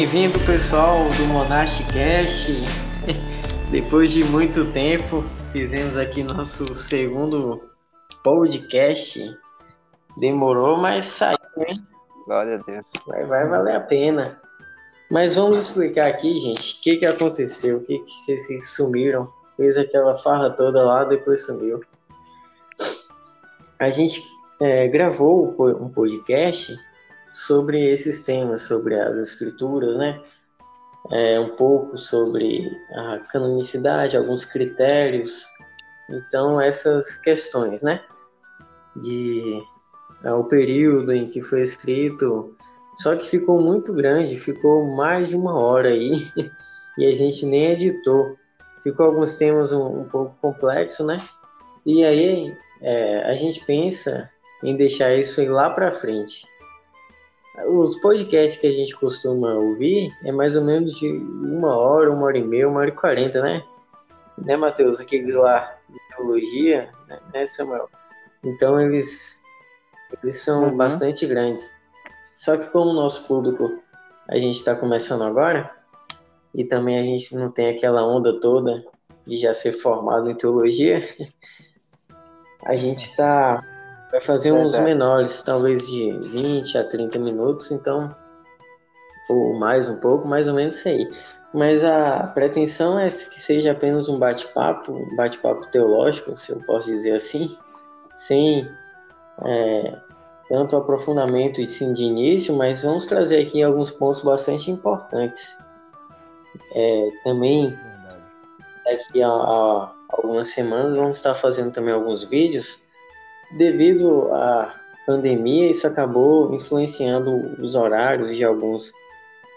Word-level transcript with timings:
bem-vindo 0.00 0.40
pessoal 0.46 1.10
do 1.10 1.26
Monasticast. 1.26 2.50
Depois 3.70 4.10
de 4.10 4.24
muito 4.24 4.64
tempo, 4.72 5.22
fizemos 5.52 5.94
aqui 5.98 6.22
nosso 6.22 6.74
segundo 6.74 7.70
podcast. 8.24 9.20
Demorou, 10.18 10.78
mas 10.78 11.04
saiu, 11.04 11.36
hein? 11.68 11.86
Glória 12.24 12.54
a 12.54 12.62
Deus. 12.62 12.86
Vai, 13.06 13.26
vai 13.26 13.46
valer 13.46 13.76
a 13.76 13.80
pena. 13.80 14.40
Mas 15.10 15.34
vamos 15.34 15.60
explicar 15.60 16.06
aqui, 16.06 16.34
gente, 16.38 16.78
o 16.78 16.80
que, 16.80 16.96
que 16.96 17.06
aconteceu, 17.06 17.76
o 17.76 17.84
que, 17.84 17.98
que 17.98 18.38
vocês 18.38 18.70
sumiram, 18.70 19.30
fez 19.58 19.76
aquela 19.76 20.16
farra 20.16 20.48
toda 20.48 20.82
lá, 20.82 21.04
depois 21.04 21.44
sumiu. 21.44 21.78
A 23.78 23.90
gente 23.90 24.24
é, 24.62 24.88
gravou 24.88 25.54
um 25.58 25.90
podcast 25.90 26.74
sobre 27.46 27.90
esses 27.90 28.20
temas, 28.20 28.62
sobre 28.62 28.98
as 28.98 29.16
escrituras, 29.18 29.96
né? 29.96 30.20
É, 31.10 31.40
um 31.40 31.56
pouco 31.56 31.96
sobre 31.96 32.70
a 32.94 33.18
canonicidade, 33.30 34.16
alguns 34.16 34.44
critérios. 34.44 35.44
Então, 36.08 36.60
essas 36.60 37.16
questões, 37.16 37.80
né? 37.80 38.02
De 38.94 39.58
é, 40.22 40.32
o 40.32 40.44
período 40.44 41.12
em 41.12 41.28
que 41.28 41.42
foi 41.42 41.62
escrito. 41.62 42.54
Só 42.94 43.16
que 43.16 43.28
ficou 43.28 43.60
muito 43.60 43.94
grande, 43.94 44.36
ficou 44.36 44.94
mais 44.94 45.28
de 45.28 45.36
uma 45.36 45.58
hora 45.58 45.88
aí 45.88 46.30
e 46.98 47.06
a 47.06 47.12
gente 47.12 47.46
nem 47.46 47.72
editou. 47.72 48.36
Ficou 48.82 49.06
alguns 49.06 49.34
temas 49.34 49.72
um, 49.72 50.00
um 50.00 50.04
pouco 50.04 50.36
complexo, 50.42 51.04
né? 51.06 51.26
E 51.86 52.04
aí 52.04 52.54
é, 52.82 53.22
a 53.22 53.34
gente 53.34 53.64
pensa 53.64 54.28
em 54.62 54.76
deixar 54.76 55.14
isso 55.14 55.42
lá 55.50 55.70
para 55.70 55.90
frente. 55.90 56.49
Os 57.68 57.96
podcasts 58.00 58.60
que 58.60 58.66
a 58.66 58.72
gente 58.72 58.94
costuma 58.94 59.54
ouvir 59.54 60.12
é 60.24 60.32
mais 60.32 60.56
ou 60.56 60.62
menos 60.62 60.94
de 60.96 61.08
uma 61.08 61.76
hora, 61.76 62.10
uma 62.10 62.26
hora 62.26 62.38
e 62.38 62.44
meia, 62.44 62.68
uma 62.68 62.80
hora 62.80 62.90
e 62.90 62.94
quarenta, 62.94 63.42
né? 63.42 63.60
Né, 64.38 64.56
Matheus? 64.56 65.00
Aqueles 65.00 65.34
lá 65.34 65.76
de 65.88 65.98
teologia, 66.16 66.90
né, 67.32 67.46
Samuel? 67.46 67.88
Então 68.42 68.80
eles, 68.80 69.40
eles 70.22 70.40
são 70.40 70.64
uhum. 70.64 70.76
bastante 70.76 71.26
grandes. 71.26 71.70
Só 72.36 72.56
que 72.56 72.68
como 72.70 72.90
o 72.90 72.94
nosso 72.94 73.26
público 73.26 73.70
a 74.28 74.38
gente 74.38 74.56
está 74.56 74.74
começando 74.74 75.22
agora, 75.22 75.70
e 76.54 76.64
também 76.64 76.98
a 76.98 77.02
gente 77.02 77.34
não 77.34 77.50
tem 77.50 77.68
aquela 77.68 78.06
onda 78.06 78.40
toda 78.40 78.84
de 79.26 79.38
já 79.38 79.52
ser 79.52 79.72
formado 79.72 80.30
em 80.30 80.34
teologia, 80.34 81.06
a 82.64 82.76
gente 82.76 83.04
está 83.04 83.60
Vai 84.10 84.20
fazer 84.20 84.50
uns 84.50 84.76
menores, 84.78 85.40
talvez 85.42 85.86
de 85.86 86.12
20 86.30 86.78
a 86.78 86.84
30 86.84 87.18
minutos, 87.18 87.70
então, 87.70 88.08
ou 89.28 89.56
mais 89.56 89.88
um 89.88 89.96
pouco, 89.96 90.26
mais 90.26 90.48
ou 90.48 90.54
menos 90.54 90.76
isso 90.76 90.88
aí. 90.88 91.08
Mas 91.54 91.84
a 91.84 92.28
pretensão 92.34 92.98
é 92.98 93.08
que 93.08 93.40
seja 93.40 93.72
apenas 93.72 94.08
um 94.08 94.18
bate-papo, 94.18 94.92
um 94.92 95.14
bate-papo 95.14 95.66
teológico, 95.68 96.36
se 96.38 96.50
eu 96.50 96.60
posso 96.60 96.86
dizer 96.86 97.14
assim, 97.14 97.56
sem 98.26 98.68
é, 99.44 99.98
tanto 100.48 100.76
aprofundamento 100.76 101.64
sim, 101.70 101.92
de 101.92 102.02
início, 102.02 102.54
mas 102.54 102.82
vamos 102.82 103.06
trazer 103.06 103.46
aqui 103.46 103.62
alguns 103.62 103.90
pontos 103.90 104.22
bastante 104.22 104.70
importantes. 104.70 105.56
É, 106.74 107.10
também, 107.22 107.76
daqui 108.84 109.22
a, 109.22 109.28
a 109.28 109.92
algumas 110.08 110.48
semanas, 110.48 110.94
vamos 110.94 111.16
estar 111.16 111.36
fazendo 111.36 111.72
também 111.72 111.94
alguns 111.94 112.24
vídeos 112.24 112.80
devido 113.52 114.32
à 114.32 114.74
pandemia, 115.06 115.70
isso 115.70 115.86
acabou 115.86 116.54
influenciando 116.54 117.30
os 117.60 117.74
horários 117.74 118.36
de 118.36 118.44
alguns 118.44 118.92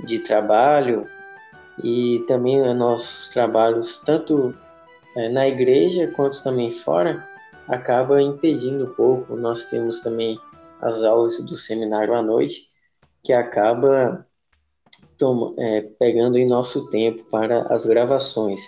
de 0.06 0.19
trabalho 0.19 1.07
e 1.84 2.23
também 2.28 2.73
nossos 2.73 3.29
trabalhos, 3.29 4.00
tanto 4.06 4.53
é, 5.16 5.29
na 5.29 5.47
igreja 5.47 6.12
quanto 6.16 6.44
também 6.44 6.73
fora, 6.79 7.28
acaba 7.67 8.22
impedindo 8.22 8.85
um 8.85 8.94
pouco. 8.94 9.35
Nós 9.35 9.66
temos 9.66 10.00
também 10.00 10.40
as 10.81 11.03
aulas 11.03 11.40
do 11.44 11.56
seminário 11.56 12.13
à 12.13 12.22
noite, 12.22 12.67
que 13.23 13.31
acaba 13.31 14.25
toma, 15.17 15.53
é, 15.57 15.81
pegando 16.00 16.38
em 16.38 16.47
nosso 16.47 16.90
tempo 16.90 17.23
para 17.25 17.62
as 17.73 17.85
gravações. 17.85 18.59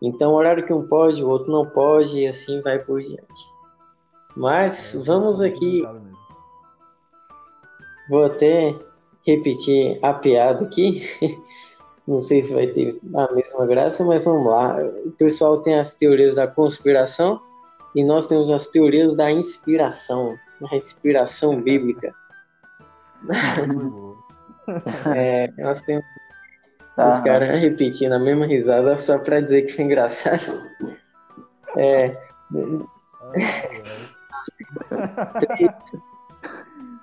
Então, 0.00 0.32
horário 0.32 0.64
que 0.64 0.72
um 0.72 0.86
pode, 0.86 1.22
o 1.22 1.28
outro 1.28 1.52
não 1.52 1.66
pode, 1.66 2.18
e 2.18 2.26
assim 2.26 2.60
vai 2.62 2.78
por 2.78 3.00
diante. 3.00 3.50
Mas 4.36 4.94
vamos 5.04 5.40
aqui. 5.40 5.82
Vou 8.08 8.24
até 8.24 8.74
repetir 9.26 9.98
a 10.02 10.12
piada 10.12 10.64
aqui. 10.64 11.08
Não 12.06 12.18
sei 12.18 12.42
se 12.42 12.52
vai 12.52 12.66
ter 12.66 12.98
a 13.14 13.32
mesma 13.32 13.66
graça, 13.66 14.04
mas 14.04 14.24
vamos 14.24 14.46
lá. 14.46 14.76
O 15.04 15.12
pessoal 15.12 15.62
tem 15.62 15.78
as 15.78 15.94
teorias 15.94 16.34
da 16.34 16.48
conspiração 16.48 17.40
e 17.94 18.02
nós 18.02 18.26
temos 18.26 18.50
as 18.50 18.66
teorias 18.66 19.14
da 19.14 19.30
inspiração, 19.30 20.36
a 20.70 20.76
inspiração 20.76 21.60
bíblica. 21.62 22.12
é, 25.14 25.52
nós 25.58 25.80
temos 25.82 26.04
os 26.98 27.20
caras 27.20 27.60
repetindo 27.60 28.12
a 28.12 28.18
mesma 28.18 28.46
risada 28.46 28.98
só 28.98 29.18
para 29.18 29.40
dizer 29.40 29.62
que 29.62 29.72
foi 29.74 29.84
engraçado. 29.84 30.68
É, 31.76 32.16
três 35.40 35.72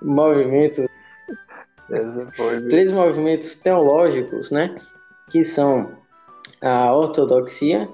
movimentos, 0.02 0.86
três 2.68 2.92
movimentos 2.92 3.54
teológicos, 3.56 4.50
né? 4.50 4.74
Que 5.30 5.44
são 5.44 5.90
a 6.62 6.92
ortodoxia, 6.92 7.88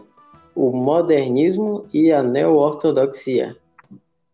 o 0.54 0.72
modernismo 0.72 1.84
e 1.92 2.12
a 2.12 2.22
neo-ortodoxia. 2.22 3.56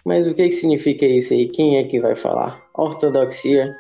Mas 0.04 0.26
o 0.26 0.34
que, 0.34 0.49
que 0.49 0.53
significa 0.53 1.04
isso 1.04 1.32
aí? 1.32 1.49
Quem 1.49 1.78
é 1.78 1.84
que 1.84 2.00
vai 2.00 2.15
falar? 2.15 2.60
Ortodoxia, 2.75 3.75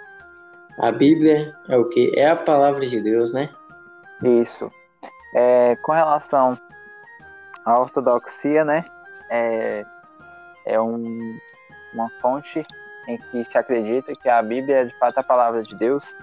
a 0.78 0.92
Bíblia 0.92 1.54
é 1.68 1.76
o 1.76 1.88
que? 1.88 2.12
É 2.16 2.28
a 2.28 2.36
palavra 2.36 2.86
de 2.86 3.00
Deus, 3.00 3.32
né? 3.32 3.48
Isso. 4.22 4.70
É, 5.34 5.76
com 5.76 5.92
relação 5.92 6.58
à 7.64 7.78
ortodoxia, 7.78 8.64
né? 8.64 8.84
É, 9.30 9.82
é 10.70 10.80
um, 10.80 11.38
uma 11.92 12.08
fonte 12.20 12.64
em 13.08 13.18
que 13.18 13.44
se 13.44 13.58
acredita 13.58 14.14
que 14.14 14.28
a 14.28 14.40
Bíblia 14.40 14.82
é 14.82 14.84
de 14.84 14.94
fato 14.98 15.18
a 15.18 15.22
palavra 15.22 15.62
de 15.62 15.74
Deus 15.74 16.14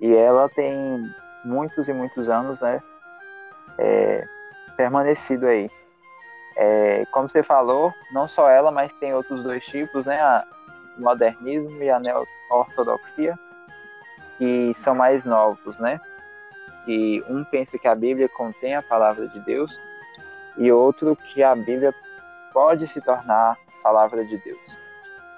e 0.00 0.14
ela 0.14 0.48
tem 0.48 1.04
muitos 1.44 1.88
e 1.88 1.92
muitos 1.92 2.28
anos, 2.28 2.58
né, 2.60 2.82
é, 3.76 4.26
permanecido 4.76 5.46
aí. 5.46 5.70
É, 6.56 7.04
como 7.12 7.28
você 7.28 7.42
falou, 7.42 7.92
não 8.12 8.28
só 8.28 8.48
ela, 8.48 8.70
mas 8.70 8.92
tem 8.94 9.14
outros 9.14 9.42
dois 9.42 9.64
tipos, 9.64 10.06
né, 10.06 10.20
a, 10.20 10.44
o 10.96 11.02
modernismo 11.02 11.82
e 11.82 11.90
a 11.90 12.00
neo-ortodoxia, 12.00 13.38
que 14.38 14.74
são 14.82 14.94
mais 14.94 15.24
novos, 15.24 15.76
né, 15.78 16.00
e 16.86 17.22
um 17.28 17.44
pensa 17.44 17.78
que 17.78 17.86
a 17.86 17.94
Bíblia 17.94 18.28
contém 18.28 18.74
a 18.74 18.82
palavra 18.82 19.28
de 19.28 19.40
Deus 19.40 19.78
e 20.56 20.72
outro 20.72 21.14
que 21.16 21.42
a 21.42 21.54
Bíblia 21.54 21.92
pode 22.58 22.88
se 22.88 23.00
tornar 23.00 23.56
palavra 23.84 24.24
de 24.24 24.36
Deus. 24.38 24.78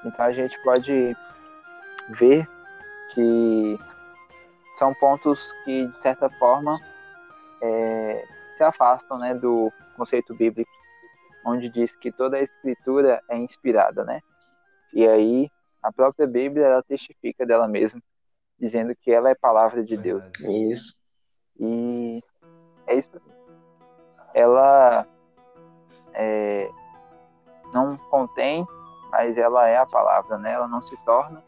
Então 0.07 0.25
a 0.25 0.33
gente 0.33 0.59
pode 0.63 1.15
ver 2.09 2.49
que 3.13 3.79
são 4.77 4.95
pontos 4.95 5.53
que, 5.63 5.87
de 5.87 6.01
certa 6.01 6.31
forma, 6.31 6.79
é, 7.61 8.27
se 8.57 8.63
afastam 8.63 9.19
né, 9.19 9.35
do 9.35 9.71
conceito 9.99 10.35
bíblico, 10.35 10.71
onde 11.45 11.69
diz 11.69 11.95
que 11.95 12.11
toda 12.11 12.39
a 12.39 12.43
escritura 12.43 13.23
é 13.29 13.37
inspirada, 13.37 14.03
né? 14.03 14.23
E 14.91 15.07
aí 15.07 15.51
a 15.83 15.93
própria 15.93 16.27
Bíblia 16.27 16.69
ela 16.69 16.83
testifica 16.83 17.45
dela 17.45 17.69
mesma, 17.69 18.01
dizendo 18.59 18.97
que 18.97 19.11
ela 19.11 19.29
é 19.29 19.35
palavra 19.35 19.85
de 19.85 19.95
Deus. 19.95 20.25
Isso. 20.41 20.95
E 21.59 22.19
é 22.87 22.95
isso. 22.95 23.11
Ela 24.33 25.07
é, 26.15 26.71
não 27.73 27.97
contém, 28.11 28.67
mas 29.11 29.37
ela 29.37 29.69
é 29.69 29.77
a 29.77 29.87
palavra, 29.87 30.39
né? 30.39 30.53
Ela 30.53 30.69
não 30.69 30.81
se 30.81 30.97
torna 31.05 31.43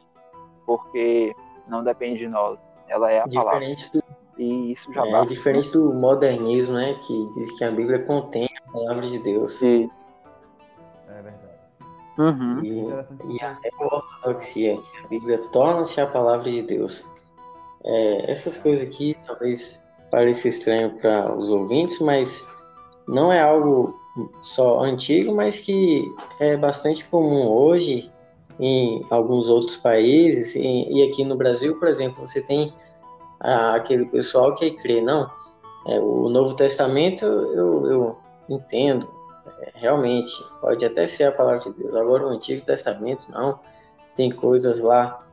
porque 0.66 1.34
não 1.66 1.82
depende 1.82 2.20
de 2.20 2.28
nós. 2.28 2.58
Ela 2.88 3.10
é 3.10 3.20
a 3.20 3.26
diferente 3.26 3.90
palavra. 3.90 4.14
Do, 4.36 4.42
e 4.42 4.72
isso 4.72 4.92
já 4.92 5.06
é, 5.06 5.10
basta. 5.10 5.34
diferente 5.34 5.70
do 5.70 5.92
modernismo, 5.92 6.74
né? 6.74 6.94
Que 6.94 7.30
diz 7.34 7.50
que 7.58 7.64
a 7.64 7.70
Bíblia 7.70 8.00
contém 8.00 8.48
a 8.66 8.72
palavra 8.72 9.08
de 9.08 9.19
Deus. 9.19 9.54
Sim. 9.58 9.90
É 11.08 11.22
verdade. 11.22 11.52
Uhum. 12.19 12.60
E, 12.62 13.36
e 13.36 13.42
a 13.42 13.58
ortodoxia, 13.78 14.76
que 14.76 15.04
a 15.04 15.08
Bíblia 15.08 15.38
torna-se 15.50 16.00
a 16.00 16.06
palavra 16.06 16.50
de 16.50 16.62
Deus. 16.62 17.06
É, 17.84 18.32
essas 18.32 18.58
coisas 18.58 18.86
aqui 18.86 19.16
talvez 19.26 19.82
pareça 20.10 20.48
estranho 20.48 20.90
para 20.98 21.34
os 21.34 21.50
ouvintes, 21.50 21.98
mas 22.00 22.46
não 23.08 23.32
é 23.32 23.40
algo 23.40 23.98
só 24.41 24.81
antigo, 24.81 25.35
mas 25.35 25.59
que 25.59 26.05
é 26.38 26.56
bastante 26.56 27.05
comum 27.06 27.49
hoje 27.49 28.11
em 28.61 29.05
alguns 29.11 29.49
outros 29.49 29.76
países. 29.76 30.55
E, 30.55 31.03
aqui 31.03 31.25
no 31.25 31.37
Brasil, 31.37 31.79
por 31.79 31.88
exemplo, 31.88 32.26
você 32.26 32.41
tem 32.41 32.73
aquele 33.41 34.06
pessoal 34.06 34.55
que 34.55 34.70
crê, 34.73 35.00
não. 35.00 35.31
É, 35.87 35.99
o 35.99 36.29
Novo 36.29 36.55
Testamento 36.55 37.25
eu, 37.25 37.87
eu 37.87 38.19
entendo, 38.49 39.09
é, 39.61 39.73
realmente, 39.75 40.32
pode 40.61 40.85
até 40.85 41.06
ser 41.06 41.25
a 41.25 41.32
palavra 41.32 41.73
de 41.73 41.82
Deus. 41.82 41.97
Agora, 41.97 42.26
o 42.26 42.29
Antigo 42.29 42.64
Testamento, 42.64 43.31
não. 43.31 43.59
Tem 44.14 44.31
coisas 44.31 44.79
lá 44.79 45.26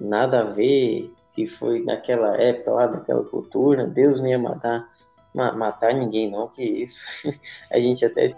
nada 0.00 0.40
a 0.40 0.44
ver, 0.44 1.10
que 1.32 1.46
foi 1.48 1.82
naquela 1.82 2.36
época 2.36 2.72
lá, 2.72 2.88
cultura. 3.24 3.86
Deus 3.86 4.20
não 4.20 4.28
ia 4.28 4.38
matar, 4.38 4.88
matar 5.36 5.94
ninguém, 5.94 6.30
não, 6.30 6.48
que 6.48 6.64
isso. 6.64 7.06
a 7.70 7.78
gente 7.78 8.04
até 8.04 8.34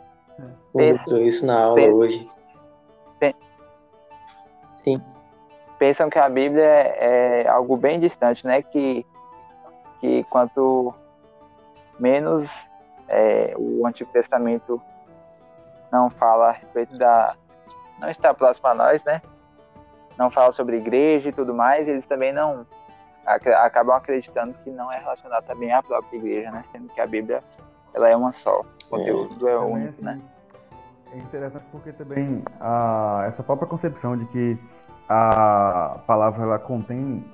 conversou 0.72 1.18
isso 1.18 1.46
na 1.46 1.60
aula 1.60 1.76
pensa, 1.76 1.94
hoje. 1.94 2.30
Sim. 4.74 5.02
Pensam 5.78 6.08
que 6.08 6.18
a 6.18 6.28
Bíblia 6.28 6.64
é, 6.64 7.42
é 7.42 7.48
algo 7.48 7.76
bem 7.76 8.00
distante, 8.00 8.46
né? 8.46 8.62
Que, 8.62 9.04
que 10.00 10.24
quanto 10.24 10.94
menos 11.98 12.50
é, 13.08 13.54
o 13.56 13.86
Antigo 13.86 14.10
Testamento 14.12 14.80
não 15.90 16.08
fala 16.10 16.48
a 16.48 16.52
respeito 16.52 16.96
da. 16.96 17.34
não 17.98 18.08
está 18.08 18.32
próximo 18.32 18.68
a 18.68 18.74
nós, 18.74 19.02
né? 19.04 19.20
Não 20.16 20.30
fala 20.30 20.52
sobre 20.52 20.76
igreja 20.76 21.28
e 21.28 21.32
tudo 21.32 21.54
mais, 21.54 21.88
eles 21.88 22.06
também 22.06 22.32
não 22.32 22.66
acabam 23.28 23.96
acreditando 23.96 24.54
que 24.64 24.70
não 24.70 24.90
é 24.92 24.98
relacionado 24.98 25.44
também 25.44 25.72
à 25.72 25.82
própria 25.82 26.16
igreja, 26.16 26.50
né? 26.50 26.62
Sendo 26.72 26.88
que 26.88 27.00
a 27.00 27.06
Bíblia 27.06 27.42
ela 27.94 28.08
é 28.08 28.16
uma 28.16 28.32
só, 28.32 28.60
o 28.60 28.90
conteúdo 28.90 29.48
é, 29.48 29.52
é 29.52 29.58
único, 29.58 30.02
né? 30.02 30.12
assim, 30.12 30.20
né? 30.20 30.20
É 31.12 31.18
interessante 31.18 31.64
porque 31.72 31.92
também 31.92 32.42
a, 32.60 33.24
essa 33.28 33.42
própria 33.42 33.66
concepção 33.66 34.16
de 34.16 34.26
que 34.26 34.58
a 35.08 36.00
palavra 36.06 36.42
ela 36.42 36.58
contém 36.58 37.24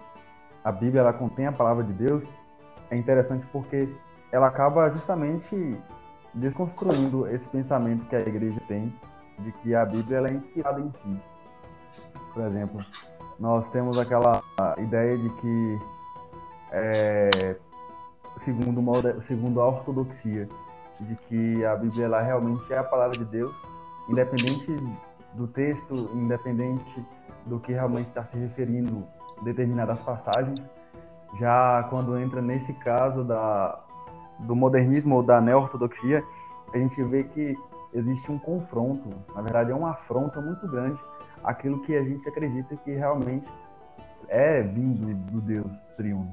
a 0.62 0.70
Bíblia 0.70 1.00
ela 1.00 1.12
contém 1.12 1.46
a 1.46 1.52
palavra 1.52 1.82
de 1.82 1.92
Deus 1.92 2.24
é 2.90 2.96
interessante 2.96 3.44
porque 3.52 3.88
ela 4.30 4.46
acaba 4.46 4.88
justamente 4.90 5.76
desconstruindo 6.32 7.28
esse 7.28 7.48
pensamento 7.48 8.06
que 8.06 8.16
a 8.16 8.20
igreja 8.20 8.60
tem 8.66 8.92
de 9.38 9.52
que 9.52 9.74
a 9.74 9.84
Bíblia 9.84 10.18
ela 10.18 10.28
é 10.28 10.32
inspirada 10.32 10.80
em 10.80 10.90
si. 10.92 11.20
Por 12.32 12.42
exemplo, 12.44 12.84
nós 13.44 13.68
temos 13.68 13.98
aquela 13.98 14.42
ideia 14.78 15.18
de 15.18 15.28
que, 15.28 15.78
é, 16.72 17.56
segundo, 18.38 18.80
uma, 18.80 19.20
segundo 19.20 19.60
a 19.60 19.66
ortodoxia, 19.66 20.48
de 20.98 21.14
que 21.28 21.62
a 21.62 21.76
Bíblia 21.76 22.06
ela 22.06 22.22
realmente 22.22 22.72
é 22.72 22.78
a 22.78 22.82
palavra 22.82 23.18
de 23.18 23.24
Deus, 23.26 23.54
independente 24.08 24.74
do 25.34 25.46
texto, 25.46 26.08
independente 26.14 27.04
do 27.44 27.60
que 27.60 27.72
realmente 27.72 28.06
está 28.06 28.24
se 28.24 28.38
referindo 28.38 29.04
determinadas 29.42 30.00
passagens. 30.00 30.58
Já 31.38 31.86
quando 31.90 32.16
entra 32.16 32.40
nesse 32.40 32.72
caso 32.72 33.24
da, 33.24 33.78
do 34.38 34.56
modernismo 34.56 35.16
ou 35.16 35.22
da 35.22 35.38
neo-ortodoxia, 35.38 36.24
a 36.72 36.78
gente 36.78 37.02
vê 37.04 37.24
que 37.24 37.54
existe 37.92 38.32
um 38.32 38.38
confronto, 38.38 39.10
na 39.34 39.42
verdade 39.42 39.70
é 39.70 39.74
uma 39.74 39.90
afronta 39.90 40.40
muito 40.40 40.66
grande 40.66 40.98
aquilo 41.44 41.80
que 41.82 41.94
a 41.94 42.02
gente 42.02 42.26
acredita 42.28 42.74
que 42.76 42.92
realmente 42.92 43.48
é 44.28 44.62
vindo 44.62 45.14
do 45.30 45.40
Deus 45.40 45.70
triunfo. 45.96 46.32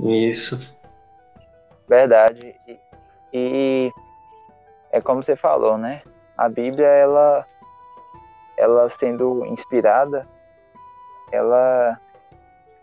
Isso. 0.00 0.74
Verdade. 1.86 2.58
E, 2.66 2.80
e, 3.32 3.92
é 4.90 5.00
como 5.00 5.22
você 5.22 5.36
falou, 5.36 5.76
né? 5.76 6.02
A 6.36 6.48
Bíblia, 6.48 6.86
ela, 6.86 7.46
ela 8.56 8.88
sendo 8.88 9.44
inspirada, 9.44 10.26
ela 11.30 12.00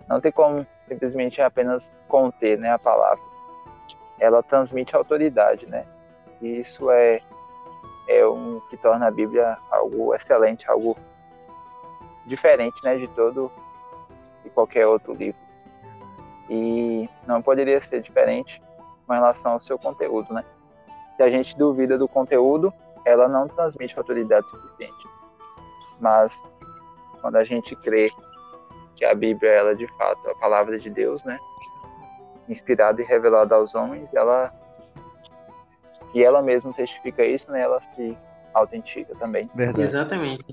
não 0.08 0.22
tem 0.22 0.32
como 0.32 0.66
simplesmente 0.88 1.42
apenas 1.42 1.92
conter 2.08 2.58
né, 2.60 2.72
a 2.72 2.80
palavra. 2.80 3.24
Ela 4.20 4.44
transmite 4.44 4.96
autoridade, 4.96 5.70
né? 5.70 5.86
E 6.42 6.60
isso 6.60 6.92
é 6.92 7.22
é 8.08 8.26
um 8.28 8.60
que 8.70 8.78
torna 8.78 9.08
a 9.08 9.12
Bíblia 9.12 9.58
algo 9.70 10.16
excelente, 10.16 10.70
algo 10.70 10.98
diferente, 12.26 12.84
né, 12.84 12.98
de 12.98 13.08
todo 13.10 13.52
e 14.46 14.50
qualquer 14.50 14.88
outro 14.88 15.14
livro. 15.14 15.40
E 16.50 17.10
não 17.28 17.42
poderia 17.42 17.82
ser 17.82 18.02
diferente 18.02 18.62
com 19.06 19.14
relação 19.14 19.54
ao 19.54 19.60
seu 19.60 19.78
conteúdo, 19.78 20.34
né? 20.34 20.44
Se 21.16 21.24
a 21.24 21.30
gente 21.30 21.58
duvida 21.58 21.98
do 21.98 22.08
conteúdo, 22.08 22.74
ela 23.04 23.28
não 23.28 23.48
transmite 23.48 23.98
autoridade 23.98 24.50
suficiente. 24.50 25.08
Mas 26.00 26.42
quando 27.22 27.38
a 27.38 27.44
gente 27.44 27.76
crê 27.78 28.12
que 28.96 29.04
a 29.04 29.14
Bíblia 29.14 29.52
ela 29.52 29.76
de 29.76 29.88
fato 29.98 30.28
é 30.28 30.32
a 30.32 30.36
palavra 30.36 30.80
de 30.80 30.90
Deus, 30.90 31.24
né? 31.24 31.40
Inspirada 32.48 33.02
e 33.02 33.06
revelada 33.06 33.56
aos 33.56 33.76
homens, 33.76 34.14
ela 34.14 34.54
e 36.14 36.24
ela 36.24 36.42
mesma 36.42 36.74
testifica 36.74 37.26
isso, 37.26 37.52
né? 37.52 37.62
Ela 37.62 37.80
se 37.82 38.18
autentica 38.54 39.14
também. 39.16 39.50
Verdade. 39.54 39.82
Exatamente. 39.82 40.46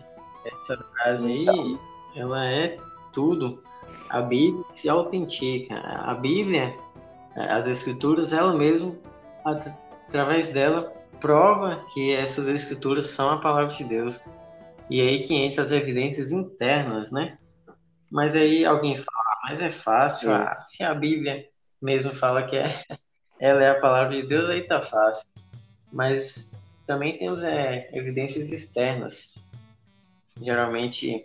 Essa 0.44 0.76
frase 0.76 1.26
aí, 1.26 1.42
então. 1.42 1.78
ela 2.16 2.46
é 2.46 2.76
tudo. 3.12 3.62
A 4.10 4.20
Bíblia 4.20 4.64
se 4.74 4.88
autentica. 4.88 5.74
A 5.74 6.14
Bíblia, 6.14 6.74
as 7.34 7.66
escrituras, 7.66 8.32
ela 8.32 8.52
mesma, 8.52 8.94
através 10.06 10.50
dela, 10.50 10.92
prova 11.20 11.84
que 11.92 12.12
essas 12.12 12.48
escrituras 12.48 13.06
são 13.06 13.30
a 13.30 13.38
palavra 13.38 13.74
de 13.74 13.84
Deus. 13.84 14.20
E 14.90 15.00
aí 15.00 15.22
que 15.22 15.34
entra 15.34 15.62
as 15.62 15.72
evidências 15.72 16.30
internas, 16.30 17.10
né? 17.10 17.38
Mas 18.10 18.36
aí 18.36 18.64
alguém 18.64 18.96
fala, 18.96 19.18
ah, 19.26 19.38
mas 19.48 19.62
é 19.62 19.72
fácil, 19.72 20.30
ah, 20.30 20.60
se 20.60 20.84
a 20.84 20.94
Bíblia 20.94 21.46
mesmo 21.80 22.14
fala 22.14 22.42
que 22.42 22.56
é, 22.56 22.84
ela 23.40 23.64
é 23.64 23.70
a 23.70 23.80
palavra 23.80 24.14
de 24.14 24.28
Deus, 24.28 24.48
aí 24.48 24.62
tá 24.66 24.82
fácil 24.82 25.26
mas 25.94 26.50
também 26.87 27.17
temos 27.17 27.43
é, 27.44 27.88
evidências 27.93 28.50
externas. 28.50 29.32
Geralmente, 30.43 31.25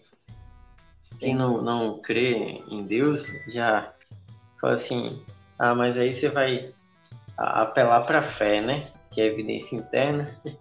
quem 1.20 1.36
não, 1.36 1.60
não 1.60 2.00
crê 2.00 2.62
em 2.70 2.86
Deus 2.86 3.26
já 3.48 3.92
fala 4.62 4.76
assim: 4.76 5.26
ah, 5.58 5.74
mas 5.74 5.98
aí 5.98 6.14
você 6.14 6.30
vai 6.30 6.72
apelar 7.36 8.02
para 8.02 8.20
a 8.20 8.22
fé, 8.22 8.62
né? 8.62 8.92
Que 9.12 9.22
é 9.22 9.26
evidência 9.26 9.76
interna. 9.76 10.40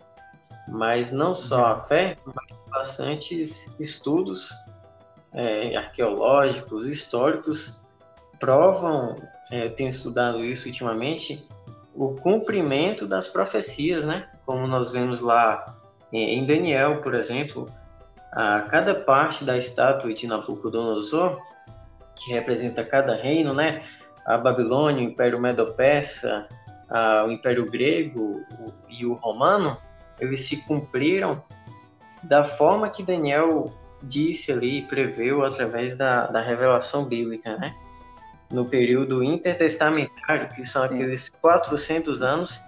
Mas 0.70 1.10
não 1.10 1.34
só 1.34 1.64
a 1.64 1.80
fé, 1.84 2.14
mas 2.26 2.58
bastantes 2.68 3.72
estudos 3.80 4.50
é, 5.32 5.74
arqueológicos, 5.74 6.86
históricos, 6.86 7.82
provam, 8.38 9.16
é, 9.50 9.70
tenho 9.70 9.88
estudado 9.88 10.44
isso 10.44 10.66
ultimamente, 10.66 11.42
o 11.98 12.14
cumprimento 12.14 13.08
das 13.08 13.26
profecias, 13.26 14.04
né? 14.04 14.28
Como 14.46 14.68
nós 14.68 14.92
vemos 14.92 15.20
lá 15.20 15.76
em 16.12 16.46
Daniel, 16.46 17.02
por 17.02 17.12
exemplo, 17.12 17.68
a 18.32 18.60
cada 18.60 18.94
parte 18.94 19.44
da 19.44 19.58
estátua 19.58 20.14
de 20.14 20.26
Nabucodonosor, 20.26 21.38
que 22.14 22.32
representa 22.32 22.84
cada 22.84 23.16
reino, 23.16 23.52
né? 23.52 23.82
A 24.24 24.38
Babilônia, 24.38 25.02
o 25.02 25.10
Império 25.10 25.40
Medo-Persa, 25.40 26.46
o 27.26 27.30
Império 27.32 27.68
Grego 27.68 28.42
e 28.88 29.04
o 29.04 29.14
Romano, 29.14 29.76
eles 30.20 30.46
se 30.46 30.56
cumpriram 30.58 31.42
da 32.22 32.44
forma 32.44 32.88
que 32.90 33.02
Daniel 33.02 33.72
disse 34.02 34.52
ali, 34.52 34.82
preveu 34.82 35.44
através 35.44 35.96
da, 35.98 36.28
da 36.28 36.40
revelação 36.40 37.04
bíblica, 37.04 37.56
né? 37.56 37.74
No 38.50 38.64
período 38.64 39.22
intertestamentário, 39.22 40.48
que 40.54 40.64
são 40.64 40.82
aqueles 40.82 41.28
400 41.28 42.22
anos, 42.22 42.60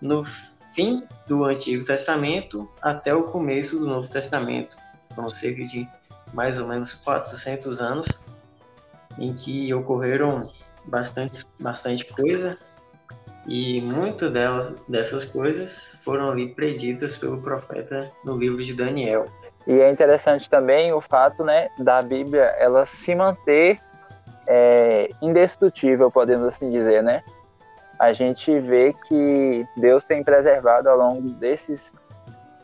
no 0.00 0.24
fim 0.74 1.02
do 1.26 1.44
Antigo 1.44 1.84
Testamento 1.84 2.68
até 2.82 3.14
o 3.14 3.24
começo 3.24 3.78
do 3.78 3.86
Novo 3.86 4.08
Testamento. 4.08 4.76
Vão 5.16 5.30
cerca 5.30 5.64
de 5.64 5.88
mais 6.32 6.58
ou 6.58 6.66
menos 6.66 6.92
400 6.92 7.80
anos 7.80 8.24
em 9.18 9.34
que 9.34 9.72
ocorreram 9.74 10.48
bastante, 10.86 11.44
bastante 11.58 12.04
coisa 12.04 12.56
e 13.46 13.80
muitas 13.80 14.30
delas, 14.30 14.74
dessas 14.86 15.24
coisas 15.24 15.98
foram 16.04 16.30
ali 16.30 16.54
preditas 16.54 17.16
pelo 17.16 17.40
profeta 17.40 18.10
no 18.24 18.36
livro 18.36 18.62
de 18.62 18.74
Daniel. 18.74 19.26
E 19.66 19.80
é 19.80 19.90
interessante 19.90 20.48
também 20.48 20.92
o 20.92 21.00
fato 21.00 21.42
né, 21.42 21.68
da 21.78 22.02
Bíblia 22.02 22.44
ela 22.58 22.86
se 22.86 23.14
manter 23.14 23.78
é, 24.50 25.10
indestrutível, 25.20 26.10
podemos 26.10 26.48
assim 26.48 26.70
dizer, 26.70 27.02
né? 27.02 27.22
A 27.98 28.14
gente 28.14 28.58
vê 28.58 28.94
que 28.94 29.66
Deus 29.76 30.06
tem 30.06 30.24
preservado 30.24 30.88
ao 30.88 30.96
longo 30.96 31.28
desses 31.30 31.92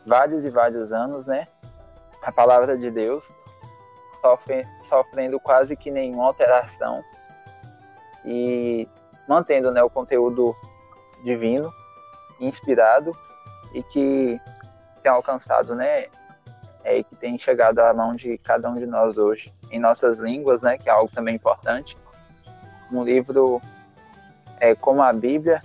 vários 0.07 0.47
e 0.47 0.51
vários 0.51 0.93
anos, 0.93 1.27
né? 1.27 1.47
A 2.23 2.33
palavra 2.33 2.79
de 2.79 2.91
Deus, 2.91 3.29
sofre, 4.19 4.67
sofrendo 4.85 5.39
quase 5.39 5.77
que 5.77 5.91
nenhuma 5.91 6.25
alteração 6.25 7.05
e 8.25 8.89
mantendo 9.29 9.71
né, 9.71 9.83
o 9.83 9.91
conteúdo 9.91 10.57
divino, 11.23 11.71
inspirado 12.41 13.13
e 13.75 13.83
que 13.83 14.41
tem 15.03 15.13
alcançado, 15.13 15.75
né? 15.75 16.05
É, 16.83 17.03
que 17.03 17.17
tem 17.17 17.39
chegado 17.39 17.79
à 17.81 17.93
mão 17.93 18.13
de 18.13 18.39
cada 18.39 18.71
um 18.71 18.75
de 18.75 18.87
nós 18.87 19.19
hoje 19.19 19.53
em 19.75 19.81
nossas 19.81 20.19
línguas, 20.19 20.63
né, 20.63 20.79
que 20.79 20.89
é 20.89 20.93
algo 20.93 21.11
também 21.13 21.35
importante, 21.35 21.99
um 22.93 23.03
livro 23.03 23.61
é, 24.61 24.73
como 24.73 25.03
a 25.03 25.13
Bíblia, 25.13 25.61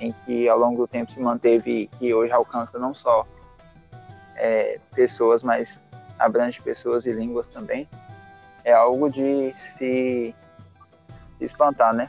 em 0.00 0.10
que 0.24 0.48
ao 0.48 0.58
longo 0.58 0.78
do 0.78 0.88
tempo 0.88 1.12
se 1.12 1.20
manteve 1.20 1.90
e 2.00 2.14
hoje 2.14 2.32
alcança 2.32 2.78
não 2.78 2.94
só 2.94 3.26
é, 4.36 4.80
pessoas, 4.94 5.42
mas 5.42 5.84
abrange 6.18 6.62
pessoas 6.62 7.04
e 7.04 7.12
línguas 7.12 7.46
também, 7.48 7.86
é 8.64 8.72
algo 8.72 9.10
de 9.10 9.52
se 9.58 10.34
espantar, 11.38 11.92
né? 11.92 12.08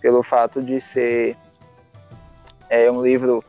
Pelo 0.00 0.22
fato 0.22 0.62
de 0.62 0.80
ser 0.80 1.36
é, 2.70 2.88
um 2.88 3.02
livro 3.02 3.44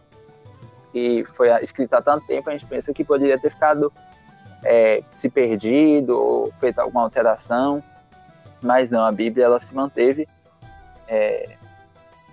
que 0.91 1.23
foi 1.23 1.49
escrito 1.61 1.93
há 1.93 2.01
tanto 2.01 2.25
tempo, 2.25 2.49
a 2.49 2.53
gente 2.53 2.65
pensa 2.65 2.91
que 2.91 3.03
poderia 3.03 3.37
ter 3.37 3.51
ficado 3.51 3.93
é, 4.63 5.01
se 5.11 5.29
perdido 5.29 6.19
ou 6.19 6.51
feito 6.59 6.79
alguma 6.79 7.03
alteração, 7.03 7.83
mas 8.61 8.89
não, 8.89 9.05
a 9.05 9.11
Bíblia 9.11 9.45
ela 9.45 9.59
se 9.59 9.73
manteve 9.73 10.27
é, 11.07 11.57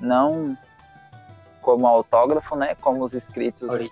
não 0.00 0.56
como 1.60 1.86
autógrafo, 1.86 2.56
né, 2.56 2.74
como 2.80 3.04
os 3.04 3.12
escritos 3.12 3.90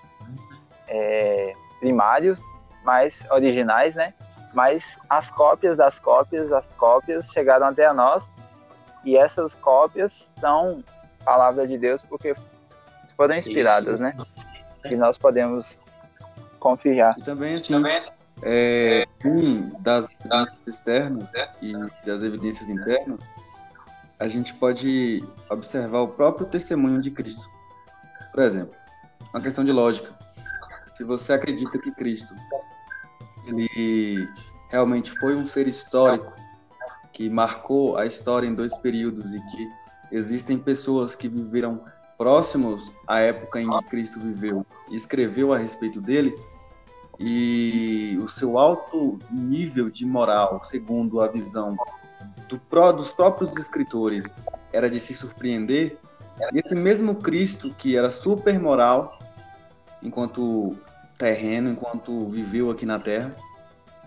é, 0.86 1.54
primários, 1.80 2.40
mas 2.84 3.24
originais, 3.30 3.94
né, 3.94 4.14
mas 4.54 4.96
as 5.08 5.30
cópias 5.30 5.76
das 5.76 5.98
cópias, 5.98 6.50
as 6.52 6.64
cópias 6.76 7.30
chegaram 7.30 7.66
até 7.66 7.92
nós 7.92 8.26
e 9.04 9.16
essas 9.16 9.54
cópias 9.54 10.32
são 10.40 10.82
palavra 11.24 11.66
de 11.66 11.76
Deus 11.76 12.00
porque 12.02 12.34
foram 13.16 13.34
inspiradas, 13.34 13.94
Isso. 13.94 14.02
né, 14.02 14.16
e 14.84 14.96
nós 14.96 15.18
podemos 15.18 15.80
confiar. 16.58 17.14
E 17.18 17.22
também 17.22 17.54
assim, 17.54 17.74
é, 18.42 19.06
um 19.24 19.70
das 19.80 20.10
evidências 20.10 20.58
externas 20.66 21.32
e 21.60 21.72
das 22.06 22.22
evidências 22.22 22.68
internas, 22.68 23.20
a 24.18 24.28
gente 24.28 24.54
pode 24.54 25.24
observar 25.48 26.00
o 26.00 26.08
próprio 26.08 26.46
testemunho 26.46 27.00
de 27.00 27.10
Cristo. 27.10 27.48
Por 28.32 28.42
exemplo, 28.42 28.74
uma 29.32 29.40
questão 29.40 29.64
de 29.64 29.72
lógica. 29.72 30.16
Se 30.96 31.04
você 31.04 31.32
acredita 31.32 31.78
que 31.78 31.92
Cristo 31.92 32.34
ele 33.46 34.28
realmente 34.68 35.10
foi 35.12 35.34
um 35.34 35.46
ser 35.46 35.66
histórico 35.66 36.32
que 37.12 37.28
marcou 37.28 37.96
a 37.96 38.06
história 38.06 38.46
em 38.46 38.54
dois 38.54 38.76
períodos 38.76 39.32
e 39.32 39.40
que 39.40 39.68
existem 40.12 40.58
pessoas 40.58 41.14
que 41.16 41.28
viveram 41.28 41.82
próximos 42.16 42.90
à 43.06 43.20
época 43.20 43.60
em 43.60 43.70
que 43.70 43.84
Cristo 43.86 44.20
viveu 44.20 44.66
e 44.90 44.96
escreveu 44.96 45.52
a 45.52 45.58
respeito 45.58 46.00
dele, 46.00 46.34
e 47.18 48.18
o 48.22 48.28
seu 48.28 48.58
alto 48.58 49.18
nível 49.30 49.86
de 49.86 50.06
moral, 50.06 50.62
segundo 50.64 51.20
a 51.20 51.28
visão 51.28 51.76
do 52.48 52.58
dos 52.92 53.10
próprios 53.10 53.56
escritores, 53.56 54.32
era 54.72 54.88
de 54.88 55.00
se 55.00 55.14
surpreender, 55.14 55.98
esse 56.54 56.74
mesmo 56.74 57.16
Cristo, 57.16 57.74
que 57.76 57.96
era 57.96 58.10
super 58.10 58.58
moral, 58.60 59.18
enquanto 60.02 60.76
terreno, 61.16 61.70
enquanto 61.70 62.28
viveu 62.28 62.70
aqui 62.70 62.86
na 62.86 62.98
Terra, 62.98 63.34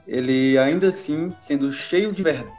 ele 0.07 0.57
ainda 0.57 0.87
assim, 0.87 1.33
sendo 1.39 1.71
cheio 1.71 2.13
de 2.13 2.23
verdade 2.23 2.51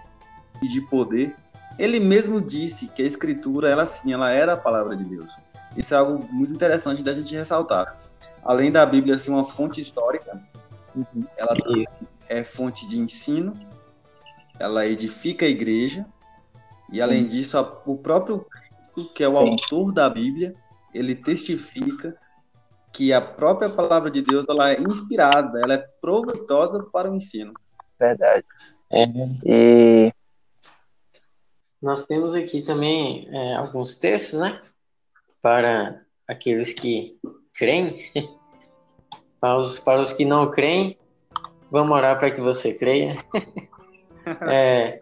e 0.63 0.69
de 0.69 0.81
poder, 0.83 1.35
ele 1.79 1.99
mesmo 1.99 2.41
disse 2.41 2.87
que 2.89 3.03
a 3.03 3.07
escritura, 3.07 3.69
ela 3.69 3.87
sim, 3.87 4.13
ela 4.13 4.31
era 4.31 4.53
a 4.53 4.57
palavra 4.57 4.95
de 4.95 5.05
Deus. 5.05 5.29
Isso 5.77 5.95
é 5.95 5.97
algo 5.97 6.23
muito 6.31 6.53
interessante 6.53 7.03
da 7.03 7.15
gente 7.15 7.35
ressaltar. 7.35 8.02
Além 8.43 8.73
da 8.73 8.85
Bíblia 8.85 9.19
ser 9.19 9.31
uma 9.31 9.45
fonte 9.45 9.81
histórica, 9.81 10.43
uhum. 10.95 11.25
ela 11.37 11.57
é 12.29 12.43
fonte 12.43 12.87
de 12.87 12.99
ensino, 12.99 13.55
ela 14.59 14.87
edifica 14.87 15.47
a 15.47 15.49
igreja, 15.49 16.07
e 16.93 17.01
além 17.01 17.27
disso, 17.27 17.59
o 17.87 17.97
próprio 17.97 18.41
Cristo, 18.41 19.13
que 19.15 19.25
é 19.25 19.29
o 19.29 19.37
sim. 19.37 19.51
autor 19.51 19.93
da 19.93 20.11
Bíblia, 20.11 20.55
ele 20.93 21.15
testifica 21.15 22.17
que 22.93 23.13
a 23.13 23.21
própria 23.21 23.71
palavra 23.71 24.11
de 24.11 24.21
Deus 24.21 24.45
ela 24.49 24.71
é 24.71 24.81
inspirada, 24.81 25.61
ela 25.61 25.75
é 25.75 25.87
proveitosa 26.01 26.83
para 26.93 27.11
o 27.11 27.17
ensino. 27.17 27.55
Verdade. 27.99 28.45
É. 28.91 29.05
E 29.45 30.13
nós 31.81 32.05
temos 32.05 32.35
aqui 32.35 32.63
também 32.63 33.27
é, 33.35 33.55
alguns 33.55 33.95
textos, 33.95 34.39
né? 34.39 34.61
Para 35.41 36.05
aqueles 36.29 36.73
que 36.73 37.19
creem. 37.55 37.97
para, 39.41 39.57
os, 39.57 39.79
para 39.81 40.01
os 40.01 40.13
que 40.13 40.25
não 40.25 40.51
creem, 40.51 40.97
vamos 41.71 41.93
orar 41.93 42.19
para 42.19 42.31
que 42.31 42.41
você 42.41 42.73
creia. 42.73 43.17
é, 44.49 45.01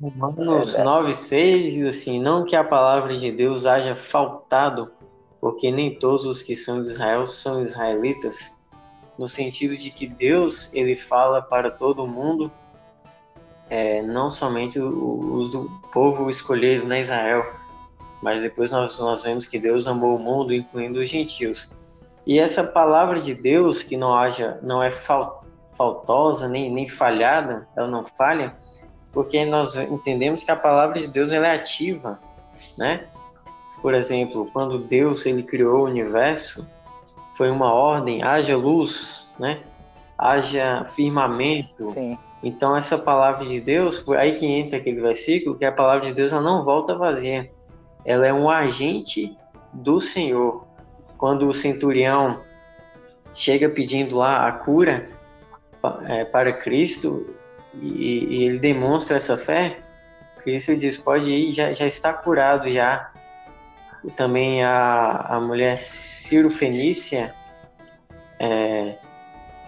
Romanos 0.00 0.76
9, 0.76 1.14
6 1.14 1.72
diz 1.74 1.86
assim: 1.86 2.20
Não 2.20 2.44
que 2.44 2.56
a 2.56 2.64
palavra 2.64 3.16
de 3.16 3.30
Deus 3.30 3.64
haja 3.66 3.94
faltado 3.94 4.90
porque 5.44 5.70
nem 5.70 5.94
todos 5.98 6.24
os 6.24 6.40
que 6.40 6.56
são 6.56 6.82
de 6.82 6.88
Israel 6.88 7.26
são 7.26 7.60
israelitas, 7.60 8.56
no 9.18 9.28
sentido 9.28 9.76
de 9.76 9.90
que 9.90 10.06
Deus 10.06 10.72
ele 10.72 10.96
fala 10.96 11.42
para 11.42 11.70
todo 11.70 12.06
mundo, 12.06 12.50
é, 13.68 14.00
não 14.00 14.30
somente 14.30 14.80
os 14.80 15.50
do 15.50 15.70
povo 15.92 16.30
escolhido 16.30 16.86
na 16.86 16.98
Israel, 16.98 17.44
mas 18.22 18.40
depois 18.40 18.70
nós, 18.70 18.98
nós 18.98 19.22
vemos 19.22 19.46
que 19.46 19.58
Deus 19.58 19.86
amou 19.86 20.16
o 20.16 20.18
mundo, 20.18 20.54
incluindo 20.54 21.00
os 21.00 21.10
gentios. 21.10 21.76
E 22.26 22.38
essa 22.38 22.64
palavra 22.64 23.20
de 23.20 23.34
Deus, 23.34 23.82
que 23.82 23.96
não 23.96 24.14
haja, 24.14 24.58
não 24.62 24.82
é 24.82 24.90
faltosa 25.76 26.48
nem, 26.48 26.70
nem 26.70 26.88
falhada, 26.88 27.68
ela 27.76 27.86
não 27.86 28.04
falha, 28.04 28.54
porque 29.12 29.44
nós 29.44 29.74
entendemos 29.76 30.42
que 30.42 30.50
a 30.50 30.56
palavra 30.56 31.00
de 31.00 31.08
Deus 31.08 31.32
ela 31.32 31.48
é 31.48 31.54
ativa, 31.54 32.18
né? 32.76 33.06
Por 33.82 33.92
exemplo, 33.92 34.48
quando 34.52 34.78
Deus 34.78 35.26
ele 35.26 35.42
criou 35.42 35.80
o 35.80 35.84
universo, 35.84 36.66
foi 37.36 37.50
uma 37.50 37.72
ordem, 37.72 38.22
haja 38.22 38.56
luz, 38.56 39.30
né? 39.38 39.60
Haja 40.16 40.86
firmamento. 40.94 41.90
Sim. 41.90 42.18
Então 42.42 42.76
essa 42.76 42.96
palavra 42.96 43.44
de 43.44 43.60
Deus, 43.60 44.04
aí 44.16 44.36
que 44.36 44.46
entra 44.46 44.78
aquele 44.78 45.00
versículo, 45.00 45.56
que 45.56 45.64
a 45.64 45.72
palavra 45.72 46.06
de 46.06 46.14
Deus 46.14 46.32
ela 46.32 46.42
não 46.42 46.64
volta 46.64 46.94
vazia. 46.94 47.50
Ela 48.04 48.26
é 48.26 48.32
um 48.32 48.48
agente 48.48 49.36
do 49.72 50.00
Senhor. 50.00 50.64
Quando 51.24 51.48
o 51.48 51.54
centurião 51.54 52.42
chega 53.32 53.66
pedindo 53.70 54.14
lá 54.14 54.46
a 54.46 54.52
cura 54.52 55.08
é, 56.06 56.22
para 56.26 56.52
Cristo 56.52 57.34
e, 57.72 58.26
e, 58.28 58.44
ele 58.44 58.58
demonstra 58.58 59.16
essa 59.16 59.38
fé, 59.38 59.78
Cristo 60.42 60.76
diz: 60.76 60.98
pode 60.98 61.30
ir, 61.30 61.50
já, 61.50 61.72
já 61.72 61.86
está 61.86 62.12
curado 62.12 62.70
já 62.70 63.10
também 64.14 64.62
a, 64.62 65.12
a 65.30 65.40
mulher 65.40 65.80
Ciro 65.80 66.50
Fenícia, 66.50 67.34
é, 68.38 68.96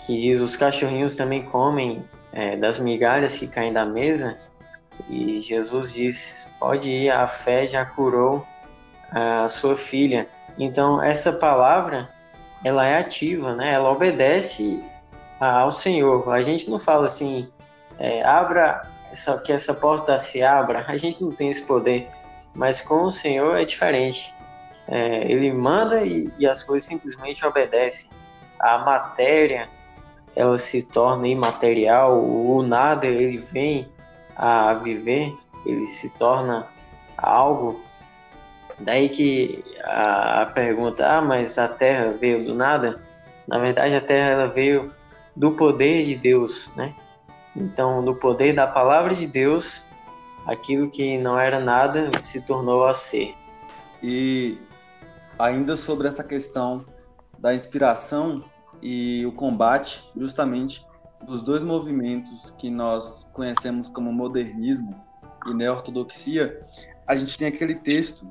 que 0.04 0.20
diz 0.20 0.42
os 0.42 0.58
cachorrinhos 0.58 1.14
também 1.14 1.42
comem 1.42 2.04
é, 2.34 2.54
das 2.58 2.78
migalhas 2.78 3.38
que 3.38 3.46
caem 3.46 3.72
da 3.72 3.86
mesa, 3.86 4.36
e 5.08 5.40
Jesus 5.40 5.90
diz, 5.90 6.46
pode 6.60 6.90
ir, 6.90 7.08
a 7.08 7.26
fé 7.26 7.66
já 7.66 7.82
curou 7.86 8.46
a 9.10 9.48
sua 9.48 9.74
filha. 9.74 10.35
Então 10.58 11.02
essa 11.02 11.32
palavra, 11.32 12.08
ela 12.64 12.86
é 12.86 12.98
ativa, 12.98 13.54
né? 13.54 13.72
Ela 13.72 13.90
obedece 13.90 14.82
ao 15.38 15.70
Senhor. 15.70 16.28
A 16.32 16.42
gente 16.42 16.70
não 16.70 16.78
fala 16.78 17.06
assim, 17.06 17.48
é, 17.98 18.24
abra 18.24 18.88
essa, 19.10 19.38
que 19.38 19.52
essa 19.52 19.74
porta 19.74 20.18
se 20.18 20.42
abra. 20.42 20.84
A 20.88 20.96
gente 20.96 21.22
não 21.22 21.32
tem 21.32 21.50
esse 21.50 21.62
poder. 21.62 22.08
Mas 22.54 22.80
com 22.80 23.04
o 23.04 23.10
Senhor 23.10 23.56
é 23.56 23.64
diferente. 23.64 24.34
É, 24.88 25.30
ele 25.30 25.52
manda 25.52 26.02
e, 26.04 26.30
e, 26.38 26.46
as 26.46 26.62
coisas 26.62 26.88
simplesmente 26.88 27.44
obedecem. 27.44 28.10
A 28.58 28.78
matéria 28.78 29.68
ela 30.34 30.58
se 30.58 30.82
torna 30.82 31.26
imaterial, 31.26 32.22
o 32.22 32.62
nada 32.62 33.06
ele 33.06 33.38
vem 33.38 33.88
a 34.36 34.74
viver, 34.74 35.34
ele 35.64 35.86
se 35.86 36.10
torna 36.10 36.68
algo. 37.16 37.80
Daí 38.80 39.08
que 39.08 39.64
a, 39.84 40.42
a 40.42 40.46
pergunta, 40.46 41.06
ah, 41.06 41.22
mas 41.22 41.56
a 41.56 41.68
Terra 41.68 42.12
veio 42.12 42.44
do 42.44 42.54
nada? 42.54 43.00
Na 43.46 43.58
verdade, 43.58 43.94
a 43.94 44.00
Terra 44.00 44.30
ela 44.30 44.46
veio 44.48 44.92
do 45.34 45.52
poder 45.52 46.04
de 46.04 46.16
Deus, 46.16 46.74
né? 46.76 46.94
Então, 47.54 48.02
no 48.02 48.14
poder 48.14 48.54
da 48.54 48.66
palavra 48.66 49.14
de 49.14 49.26
Deus, 49.26 49.82
aquilo 50.46 50.90
que 50.90 51.16
não 51.16 51.38
era 51.38 51.58
nada 51.58 52.10
se 52.22 52.40
tornou 52.42 52.84
a 52.84 52.92
ser. 52.92 53.34
E 54.02 54.58
ainda 55.38 55.76
sobre 55.76 56.06
essa 56.06 56.22
questão 56.22 56.84
da 57.38 57.54
inspiração 57.54 58.42
e 58.82 59.24
o 59.26 59.32
combate, 59.32 60.04
justamente 60.14 60.84
dos 61.26 61.42
dois 61.42 61.64
movimentos 61.64 62.50
que 62.50 62.70
nós 62.70 63.26
conhecemos 63.32 63.88
como 63.88 64.12
modernismo 64.12 64.94
e 65.46 65.54
neo-ortodoxia, 65.54 66.62
a 67.06 67.14
gente 67.14 67.38
tem 67.38 67.48
aquele 67.48 67.74
texto 67.74 68.30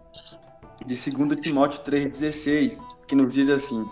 de 0.86 0.96
2 0.96 1.42
Timóteo 1.42 1.82
3,16, 1.84 2.86
que 3.08 3.16
nos 3.16 3.32
diz 3.32 3.50
assim: 3.50 3.88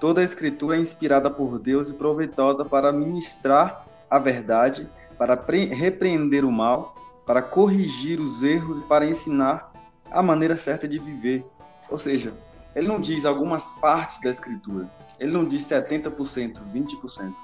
Toda 0.00 0.20
a 0.20 0.24
escritura 0.24 0.76
é 0.76 0.80
inspirada 0.80 1.30
por 1.30 1.58
Deus 1.58 1.90
e 1.90 1.94
proveitosa 1.94 2.64
para 2.64 2.92
ministrar 2.92 3.86
a 4.10 4.18
verdade, 4.18 4.88
para 5.16 5.40
repreender 5.70 6.44
o 6.44 6.50
mal, 6.50 6.94
para 7.24 7.40
corrigir 7.40 8.20
os 8.20 8.42
erros 8.42 8.80
e 8.80 8.82
para 8.82 9.06
ensinar 9.06 9.72
a 10.10 10.22
maneira 10.22 10.56
certa 10.56 10.88
de 10.88 10.98
viver. 10.98 11.44
Ou 11.88 11.98
seja, 11.98 12.34
ele 12.74 12.88
não 12.88 13.00
diz 13.00 13.24
algumas 13.24 13.70
partes 13.80 14.20
da 14.20 14.30
escritura. 14.30 14.90
Ele 15.18 15.32
não 15.32 15.44
diz 15.44 15.62
70%, 15.62 16.60
20%. 16.74 17.34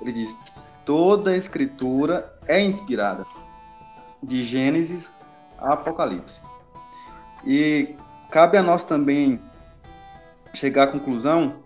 Ele 0.00 0.12
diz 0.12 0.36
toda 0.84 1.30
a 1.30 1.36
escritura 1.36 2.36
é 2.46 2.60
inspirada, 2.60 3.24
de 4.22 4.42
Gênesis 4.42 5.12
Apocalipse. 5.62 6.40
E 7.44 7.96
cabe 8.30 8.56
a 8.56 8.62
nós 8.62 8.84
também 8.84 9.40
chegar 10.54 10.84
à 10.84 10.86
conclusão 10.86 11.56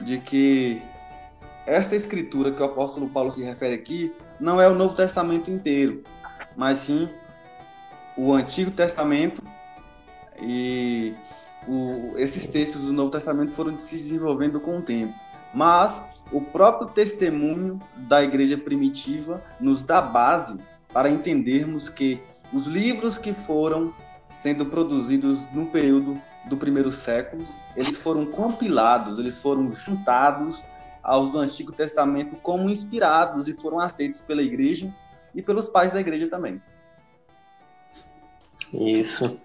de 0.00 0.18
que 0.18 0.82
esta 1.66 1.96
escritura 1.96 2.52
que 2.52 2.62
o 2.62 2.64
apóstolo 2.64 3.08
Paulo 3.08 3.30
se 3.30 3.42
refere 3.42 3.74
aqui 3.74 4.14
não 4.40 4.60
é 4.60 4.68
o 4.68 4.74
Novo 4.74 4.94
Testamento 4.94 5.50
inteiro, 5.50 6.02
mas 6.56 6.78
sim 6.78 7.10
o 8.16 8.32
Antigo 8.32 8.70
Testamento 8.70 9.42
e 10.40 11.14
o, 11.66 12.14
esses 12.16 12.46
textos 12.46 12.82
do 12.82 12.92
Novo 12.92 13.10
Testamento 13.10 13.52
foram 13.52 13.76
se 13.76 13.96
desenvolvendo 13.96 14.60
com 14.60 14.78
o 14.78 14.82
tempo. 14.82 15.14
Mas 15.52 16.04
o 16.30 16.40
próprio 16.40 16.88
testemunho 16.88 17.80
da 17.96 18.22
igreja 18.22 18.56
primitiva 18.56 19.42
nos 19.60 19.82
dá 19.82 20.00
base 20.00 20.58
para 20.92 21.08
entendermos 21.08 21.88
que 21.88 22.22
os 22.52 22.66
livros 22.66 23.18
que 23.18 23.32
foram 23.32 23.92
sendo 24.34 24.66
produzidos 24.66 25.44
no 25.52 25.66
período 25.66 26.20
do 26.48 26.56
primeiro 26.56 26.90
século, 26.90 27.46
eles 27.76 27.98
foram 27.98 28.26
compilados, 28.26 29.18
eles 29.18 29.40
foram 29.40 29.72
juntados 29.72 30.62
aos 31.02 31.30
do 31.30 31.38
Antigo 31.38 31.72
Testamento 31.72 32.36
como 32.36 32.70
inspirados 32.70 33.48
e 33.48 33.54
foram 33.54 33.78
aceitos 33.78 34.20
pela 34.20 34.42
igreja 34.42 34.92
e 35.34 35.42
pelos 35.42 35.68
pais 35.68 35.92
da 35.92 36.00
igreja 36.00 36.28
também. 36.28 36.56
Isso. 38.72 39.40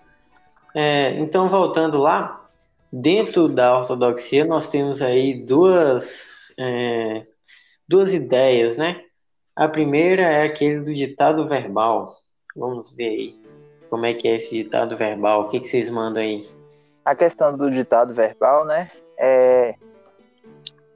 É, 0.75 1.17
então, 1.19 1.49
voltando 1.49 1.97
lá, 1.97 2.49
dentro 2.91 3.47
da 3.47 3.77
ortodoxia 3.79 4.45
nós 4.45 4.67
temos 4.67 5.01
aí 5.01 5.45
duas, 5.45 6.53
é, 6.59 7.25
duas 7.87 8.13
ideias, 8.13 8.75
né? 8.75 9.01
A 9.55 9.67
primeira 9.67 10.23
é 10.23 10.43
aquele 10.43 10.81
do 10.81 10.93
ditado 10.93 11.47
verbal. 11.47 12.17
Vamos 12.55 12.91
ver 12.91 13.07
aí 13.07 13.43
como 13.89 14.05
é 14.05 14.13
que 14.13 14.27
é 14.27 14.35
esse 14.37 14.55
ditado 14.55 14.97
verbal. 14.97 15.41
O 15.41 15.49
que, 15.49 15.59
que 15.59 15.67
vocês 15.67 15.89
mandam 15.89 16.21
aí? 16.21 16.47
A 17.05 17.13
questão 17.13 17.55
do 17.55 17.69
ditado 17.69 18.13
verbal, 18.13 18.65
né? 18.65 18.89
É 19.17 19.75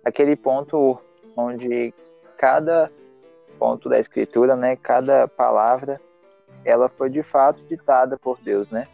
aquele 0.03 0.35
ponto 0.35 0.99
onde 1.35 1.93
cada 2.37 2.91
ponto 3.59 3.89
da 3.89 3.99
escritura, 3.99 4.55
né? 4.55 4.75
Cada 4.75 5.27
palavra, 5.27 5.99
ela 6.63 6.89
foi 6.89 7.09
de 7.09 7.21
fato 7.21 7.61
ditada 7.63 8.17
por 8.17 8.39
Deus, 8.39 8.69
né? 8.69 8.87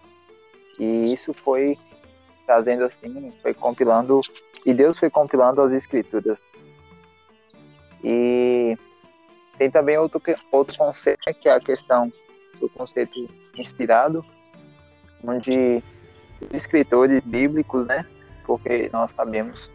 E 0.79 1.13
isso 1.13 1.33
foi 1.33 1.77
trazendo 2.45 2.83
assim, 2.83 3.31
foi 3.41 3.53
compilando, 3.53 4.21
e 4.65 4.73
Deus 4.73 4.99
foi 4.99 5.09
compilando 5.09 5.61
as 5.61 5.71
escrituras. 5.71 6.37
E 8.03 8.77
tem 9.57 9.71
também 9.71 9.97
outro, 9.97 10.21
outro 10.51 10.77
conceito, 10.77 11.21
né, 11.25 11.33
que 11.33 11.47
é 11.47 11.53
a 11.53 11.59
questão 11.59 12.11
do 12.59 12.69
conceito 12.69 13.27
inspirado, 13.57 14.23
onde 15.23 15.83
escritores 16.53 17.23
bíblicos, 17.23 17.87
né, 17.87 18.05
porque 18.45 18.89
nós 18.91 19.11
sabemos 19.11 19.69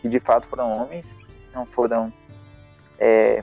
que 0.00 0.08
de 0.08 0.20
fato 0.20 0.46
foram 0.46 0.70
homens, 0.70 1.16
não 1.52 1.66
foram 1.66 2.12
é, 2.98 3.42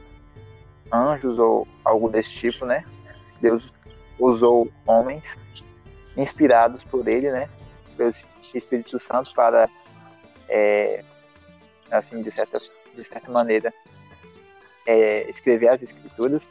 anjos 0.92 1.40
ou 1.40 1.68
algo 1.84 2.10
desse 2.10 2.30
tipo, 2.32 2.66
né? 2.66 2.86
Deus 3.42 3.74
usou 4.20 4.72
homens 4.86 5.24
inspirados 6.16 6.84
por 6.84 7.08
ele, 7.08 7.32
né? 7.32 7.50
Pelo 7.98 8.14
Espírito 8.54 8.98
Santo 9.00 9.34
para, 9.34 9.70
é, 10.48 11.04
assim, 11.92 12.22
de 12.22 12.32
certa, 12.32 12.60
de 12.60 13.04
certa 13.04 13.32
maneira, 13.32 13.74
é, 14.86 15.30
escrever 15.30 15.70
as 15.70 15.82
escrituras. 15.82 16.42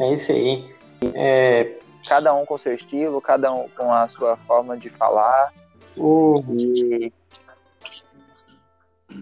É 0.00 0.12
isso 0.12 0.32
aí. 0.32 0.74
É... 1.14 1.78
Cada 2.08 2.34
um 2.34 2.44
com 2.44 2.58
seu 2.58 2.74
estilo, 2.74 3.20
cada 3.20 3.52
um 3.52 3.68
com 3.68 3.92
a 3.92 4.08
sua 4.08 4.36
forma 4.38 4.76
de 4.76 4.90
falar. 4.90 5.52
Uhum. 5.96 6.42
E 6.58 7.12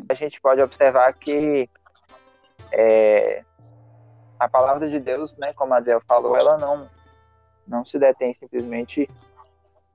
a 0.08 0.14
gente 0.14 0.40
pode 0.40 0.62
observar 0.62 1.12
que 1.12 1.68
é, 2.72 3.42
a 4.38 4.48
palavra 4.48 4.88
de 4.88 5.00
Deus, 5.00 5.36
né, 5.36 5.52
como 5.52 5.74
a 5.74 5.78
Adel 5.78 6.00
falou, 6.06 6.36
ela 6.36 6.56
não 6.58 6.88
não 7.66 7.84
se 7.84 7.98
detém 7.98 8.32
simplesmente 8.32 9.10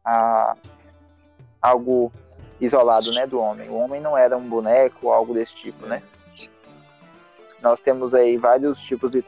a 0.05 0.55
algo 1.59 2.11
isolado, 2.61 3.11
né, 3.11 3.25
do 3.25 3.39
homem. 3.39 3.67
O 3.69 3.77
homem 3.77 3.99
não 3.99 4.15
era 4.15 4.37
um 4.37 4.47
boneco 4.47 5.07
ou 5.07 5.13
algo 5.13 5.33
desse 5.33 5.55
tipo, 5.55 5.87
né? 5.87 6.03
Nós 7.61 7.79
temos 7.79 8.13
aí 8.13 8.37
vários 8.37 8.79
tipos 8.81 9.09
de 9.09 9.23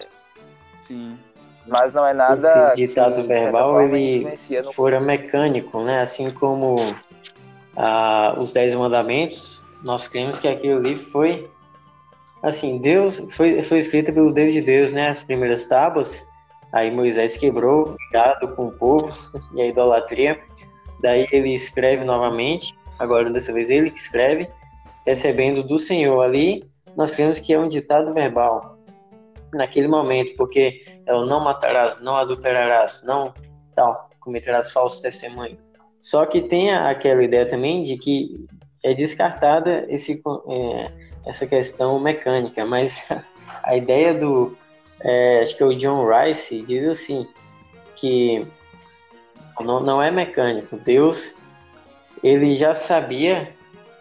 Sim. 0.83 1.17
Mas 1.67 1.93
não 1.93 2.06
é 2.06 2.13
nada 2.13 2.73
Esse 2.73 2.88
ditado 2.88 3.21
que, 3.21 3.28
verbal 3.28 3.82
ele 3.82 4.38
no... 4.63 4.73
fora 4.73 4.99
mecânico, 4.99 5.82
né? 5.84 6.01
Assim 6.01 6.30
como 6.32 6.95
ah, 7.75 8.36
os 8.38 8.54
Dez 8.54 8.75
Mandamentos, 8.75 9.62
nós 9.84 10.08
cremos 10.08 10.38
que 10.38 10.47
aquilo 10.47 10.80
ali 10.80 10.95
foi 10.95 11.49
assim, 12.43 12.78
Deus 12.78 13.23
foi, 13.32 13.63
foi 13.63 13.80
escrito 13.80 14.13
pelo 14.13 14.32
Deus 14.32 14.54
de 14.54 14.62
Deus, 14.62 14.93
né? 14.93 15.10
As 15.10 15.23
primeiras 15.23 15.65
tábuas 15.65 16.23
Aí 16.75 16.91
Moisés 16.91 17.38
quebrou, 17.38 17.95
ligado 18.08 18.54
com 18.54 18.67
o 18.67 18.71
povo 18.71 19.10
e 19.56 19.62
a 19.62 19.67
idolatria. 19.67 20.38
Daí 20.99 21.25
ele 21.32 21.56
escreve 21.56 22.04
novamente, 22.04 22.78
agora 22.99 23.30
dessa 23.30 23.54
vez 23.54 23.69
ele 23.69 23.91
que 23.91 23.97
escreve, 23.97 24.49
recebendo 25.06 25.63
do 25.63 25.80
Senhor 25.80 26.21
ali, 26.21 26.69
nós 26.97 27.15
cremos 27.15 27.39
que 27.39 27.54
é 27.54 27.60
um 27.60 27.69
ditado 27.69 28.13
verbal 28.13 28.74
naquele 29.55 29.87
momento, 29.87 30.35
porque 30.35 30.83
o 31.07 31.25
não 31.25 31.39
matarás, 31.39 32.01
não 32.01 32.15
adulterarás, 32.15 33.01
não 33.03 33.33
tal, 33.73 34.09
cometerás 34.19 34.71
falso 34.71 35.01
testemunho. 35.01 35.57
Só 35.99 36.25
que 36.25 36.41
tem 36.41 36.73
aquela 36.73 37.23
ideia 37.23 37.45
também 37.45 37.83
de 37.83 37.97
que 37.97 38.45
é 38.83 38.93
descartada 38.93 39.85
esse, 39.89 40.21
é, 40.47 40.91
essa 41.25 41.47
questão 41.47 41.99
mecânica, 41.99 42.65
mas 42.65 43.07
a 43.63 43.75
ideia 43.75 44.13
do 44.13 44.55
é, 45.01 45.41
acho 45.41 45.55
que 45.55 45.63
é 45.63 45.65
o 45.65 45.75
John 45.75 46.07
Rice, 46.07 46.61
diz 46.61 46.87
assim, 46.87 47.27
que 47.95 48.45
não, 49.59 49.79
não 49.79 50.01
é 50.01 50.11
mecânico. 50.11 50.77
Deus, 50.77 51.35
ele 52.23 52.53
já 52.55 52.73
sabia 52.73 53.53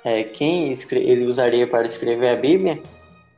é, 0.04 0.24
quem 0.24 0.72
ele 0.92 1.26
usaria 1.26 1.66
para 1.66 1.86
escrever 1.86 2.28
a 2.28 2.36
Bíblia, 2.36 2.82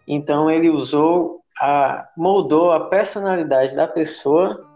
então 0.07 0.51
ele 0.51 0.69
usou, 0.69 1.36
a, 1.61 2.09
moldou 2.17 2.73
a 2.73 2.89
personalidade 2.89 3.75
da 3.75 3.87
pessoa 3.87 4.67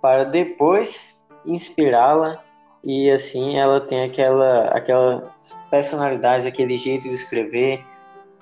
para 0.00 0.24
depois 0.24 1.14
inspirá-la 1.44 2.36
e 2.84 3.10
assim 3.10 3.56
ela 3.56 3.80
tem 3.80 4.04
aquela, 4.04 4.68
aquela 4.68 5.34
personalidade, 5.70 6.46
aquele 6.46 6.76
jeito 6.78 7.08
de 7.08 7.14
escrever, 7.14 7.84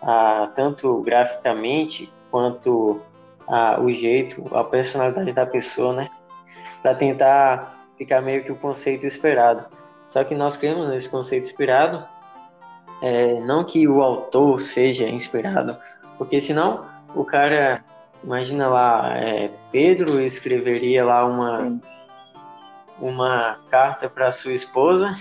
a, 0.00 0.50
tanto 0.54 1.00
graficamente 1.02 2.12
quanto 2.30 3.00
a, 3.46 3.80
o 3.80 3.90
jeito, 3.92 4.44
a 4.54 4.64
personalidade 4.64 5.32
da 5.32 5.46
pessoa, 5.46 5.92
né? 5.92 6.10
Para 6.82 6.94
tentar 6.94 7.86
ficar 7.96 8.20
meio 8.20 8.42
que 8.42 8.50
o 8.50 8.56
conceito 8.56 9.06
esperado. 9.06 9.68
Só 10.06 10.24
que 10.24 10.34
nós 10.34 10.56
cremos 10.56 10.88
nesse 10.88 11.08
conceito 11.08 11.46
inspirado, 11.46 12.04
é, 13.02 13.40
não 13.40 13.64
que 13.64 13.86
o 13.86 14.02
autor 14.02 14.60
seja 14.60 15.08
inspirado, 15.08 15.78
porque 16.18 16.40
senão 16.40 16.91
o 17.14 17.24
cara, 17.24 17.84
imagina 18.22 18.68
lá, 18.68 19.16
é, 19.16 19.50
Pedro 19.70 20.20
escreveria 20.20 21.04
lá 21.04 21.24
uma, 21.24 21.80
uma 23.00 23.58
carta 23.70 24.08
para 24.08 24.32
sua 24.32 24.52
esposa, 24.52 25.14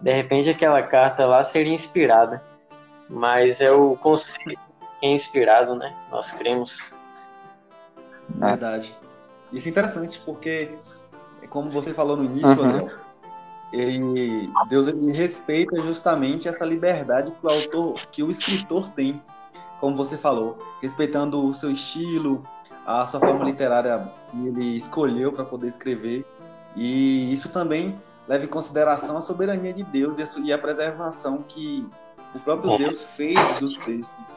de 0.00 0.12
repente 0.12 0.50
aquela 0.50 0.82
carta 0.82 1.26
lá 1.26 1.42
seria 1.42 1.72
inspirada, 1.72 2.42
mas 3.08 3.60
é 3.60 3.70
o 3.70 3.96
conceito 3.96 4.60
que 5.00 5.06
é 5.06 5.10
inspirado, 5.10 5.74
né? 5.74 5.94
Nós 6.10 6.32
cremos 6.32 6.80
ah. 8.40 8.48
Verdade. 8.48 8.94
Isso 9.52 9.68
é 9.68 9.70
interessante 9.70 10.20
porque, 10.24 10.70
como 11.48 11.70
você 11.70 11.94
falou 11.94 12.16
no 12.16 12.24
início, 12.24 12.60
uhum. 12.60 12.76
Adel, 12.76 12.90
ele, 13.72 14.50
Deus 14.68 14.88
ele 14.88 15.12
respeita 15.12 15.80
justamente 15.82 16.48
essa 16.48 16.64
liberdade 16.64 17.30
que 17.30 17.46
o 17.46 17.48
autor, 17.48 18.00
que 18.10 18.22
o 18.22 18.30
escritor 18.30 18.88
tem, 18.90 19.22
como 19.80 19.96
você 19.96 20.16
falou, 20.16 20.58
respeitando 20.80 21.44
o 21.44 21.52
seu 21.52 21.70
estilo, 21.70 22.42
a 22.86 23.06
sua 23.06 23.20
forma 23.20 23.44
literária 23.44 24.10
que 24.30 24.46
ele 24.46 24.76
escolheu 24.76 25.32
para 25.32 25.44
poder 25.44 25.66
escrever, 25.66 26.24
e 26.74 27.32
isso 27.32 27.52
também 27.52 28.00
leva 28.28 28.44
em 28.44 28.48
consideração 28.48 29.16
a 29.16 29.20
soberania 29.20 29.72
de 29.72 29.82
Deus 29.84 30.18
e 30.38 30.52
a 30.52 30.58
preservação 30.58 31.42
que 31.42 31.88
o 32.34 32.40
próprio 32.40 32.76
Deus 32.76 33.14
fez 33.16 33.58
dos 33.58 33.76
textos. 33.78 34.36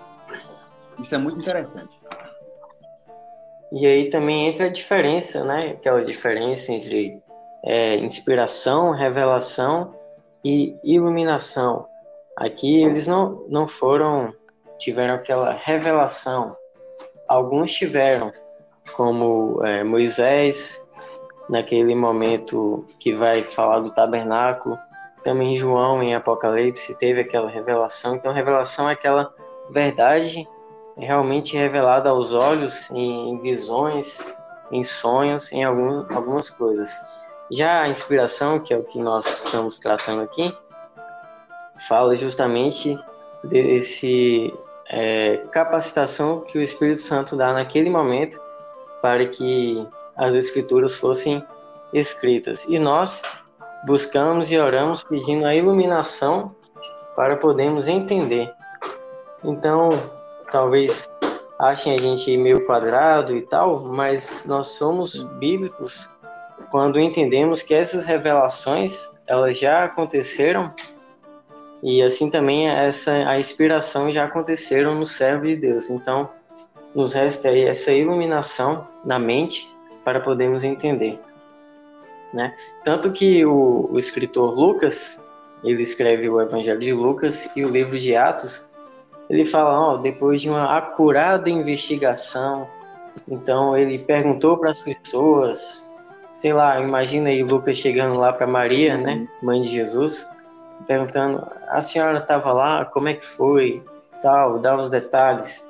Isso 1.00 1.16
é 1.16 1.18
muito 1.18 1.40
interessante. 1.40 1.96
E 3.72 3.86
aí 3.86 4.10
também 4.10 4.48
entra 4.48 4.66
a 4.66 4.70
diferença, 4.70 5.44
né? 5.44 5.72
Aquela 5.72 6.04
diferença 6.04 6.72
entre 6.72 7.22
é, 7.64 7.96
inspiração, 7.98 8.92
revelação 8.92 9.94
e 10.44 10.76
iluminação. 10.84 11.88
Aqui 12.36 12.82
eles 12.84 13.08
não, 13.08 13.46
não 13.50 13.68
foram, 13.68 14.34
tiveram 14.80 15.14
aquela 15.14 15.52
revelação. 15.52 16.56
Alguns 17.28 17.72
tiveram, 17.72 18.32
como 18.96 19.64
é, 19.64 19.84
Moisés, 19.84 20.84
naquele 21.50 21.94
momento 21.94 22.80
que 23.00 23.14
vai 23.14 23.44
falar 23.44 23.80
do 23.80 23.92
tabernáculo. 23.92 24.78
Também 25.24 25.56
João, 25.56 26.02
em 26.02 26.16
Apocalipse, 26.16 26.98
teve 26.98 27.22
aquela 27.22 27.50
revelação. 27.50 28.16
Então, 28.16 28.34
revelação 28.34 28.90
é 28.90 28.94
aquela 28.94 29.34
verdade 29.70 30.48
realmente 30.98 31.56
revelada 31.56 32.10
aos 32.10 32.34
olhos, 32.34 32.90
em 32.92 33.38
visões, 33.40 34.20
em 34.72 34.84
sonhos, 34.84 35.52
em 35.52 35.64
algum, 35.64 36.06
algumas 36.14 36.50
coisas. 36.50 36.90
Já 37.52 37.82
a 37.82 37.90
inspiração, 37.90 38.60
que 38.60 38.74
é 38.74 38.78
o 38.78 38.84
que 38.84 39.00
nós 39.00 39.26
estamos 39.26 39.80
tratando 39.80 40.22
aqui, 40.22 40.56
fala 41.88 42.16
justamente 42.16 42.98
desse 43.44 44.54
é, 44.90 45.38
capacitação 45.52 46.42
que 46.42 46.58
o 46.58 46.62
Espírito 46.62 47.02
Santo 47.02 47.36
dá 47.36 47.54
naquele 47.54 47.90
momento 47.90 48.40
para 49.02 49.26
que 49.28 49.88
as 50.18 50.34
escrituras 50.34 50.96
fossem 50.96 51.44
escritas. 51.94 52.66
E 52.66 52.80
nós 52.80 53.22
buscamos 53.86 54.52
e 54.52 54.58
oramos 54.58 55.04
pedindo 55.04 55.46
a 55.46 55.56
iluminação 55.56 56.54
para 57.16 57.38
podermos 57.38 57.88
entender. 57.88 58.52
Então, 59.44 59.90
talvez 60.52 61.10
achem 61.60 61.94
a 61.94 61.98
gente 61.98 62.36
meio 62.38 62.66
quadrado 62.66 63.36
e 63.36 63.42
tal, 63.42 63.82
mas 63.82 64.44
nós 64.46 64.70
somos 64.70 65.22
bíblicos 65.38 66.10
quando 66.72 67.00
entendemos 67.00 67.62
que 67.62 67.74
essas 67.74 68.06
revelações 68.06 69.10
elas 69.28 69.58
já 69.58 69.84
aconteceram 69.84 70.74
e 71.82 72.02
assim 72.02 72.30
também 72.30 72.68
essa 72.68 73.12
a 73.12 73.40
inspiração 73.40 74.12
já 74.12 74.26
aconteceram 74.26 74.96
no 74.96 75.06
servo 75.06 75.46
de 75.46 75.56
Deus. 75.56 75.90
Então, 75.90 76.30
nos 76.94 77.14
resta 77.14 77.50
aí 77.50 77.62
essa 77.62 77.92
iluminação 77.92 78.88
na 79.06 79.18
mente 79.18 79.72
para 80.04 80.20
podermos 80.20 80.64
entender, 80.64 81.20
né? 82.34 82.54
Tanto 82.84 83.12
que 83.12 83.46
o, 83.46 83.90
o 83.92 84.00
escritor 84.00 84.54
Lucas, 84.54 85.24
ele 85.64 85.84
escreve 85.84 86.30
o 86.30 86.42
Evangelho 86.42 86.80
de 86.80 86.94
Lucas 86.94 87.50
e 87.56 87.64
o 87.64 87.70
livro 87.70 87.98
de 88.00 88.16
Atos, 88.16 88.68
ele 89.30 89.46
fala, 89.46 89.80
ó, 89.80 89.98
depois 89.98 90.42
de 90.42 90.50
uma 90.50 90.76
acurada 90.76 91.50
investigação, 91.50 92.68
então 93.28 93.78
ele 93.78 94.00
perguntou 94.00 94.58
para 94.58 94.72
as 94.72 94.80
pessoas, 94.80 95.88
sei 96.36 96.54
lá, 96.54 96.82
imagina 96.82 97.30
aí 97.30 97.44
Lucas 97.44 97.78
chegando 97.78 98.18
lá 98.18 98.34
para 98.34 98.48
Maria, 98.48 98.98
né, 98.98 99.28
mãe 99.44 99.62
de 99.62 99.68
Jesus, 99.68 100.26
perguntando: 100.86 101.46
a 101.68 101.82
senhora 101.82 102.20
estava 102.20 102.52
lá? 102.52 102.86
Como 102.86 103.08
é 103.08 103.14
que 103.14 103.26
foi? 103.26 103.84
Tal, 104.22 104.60
dá 104.60 104.76
os 104.78 104.90
detalhes. 104.90 105.64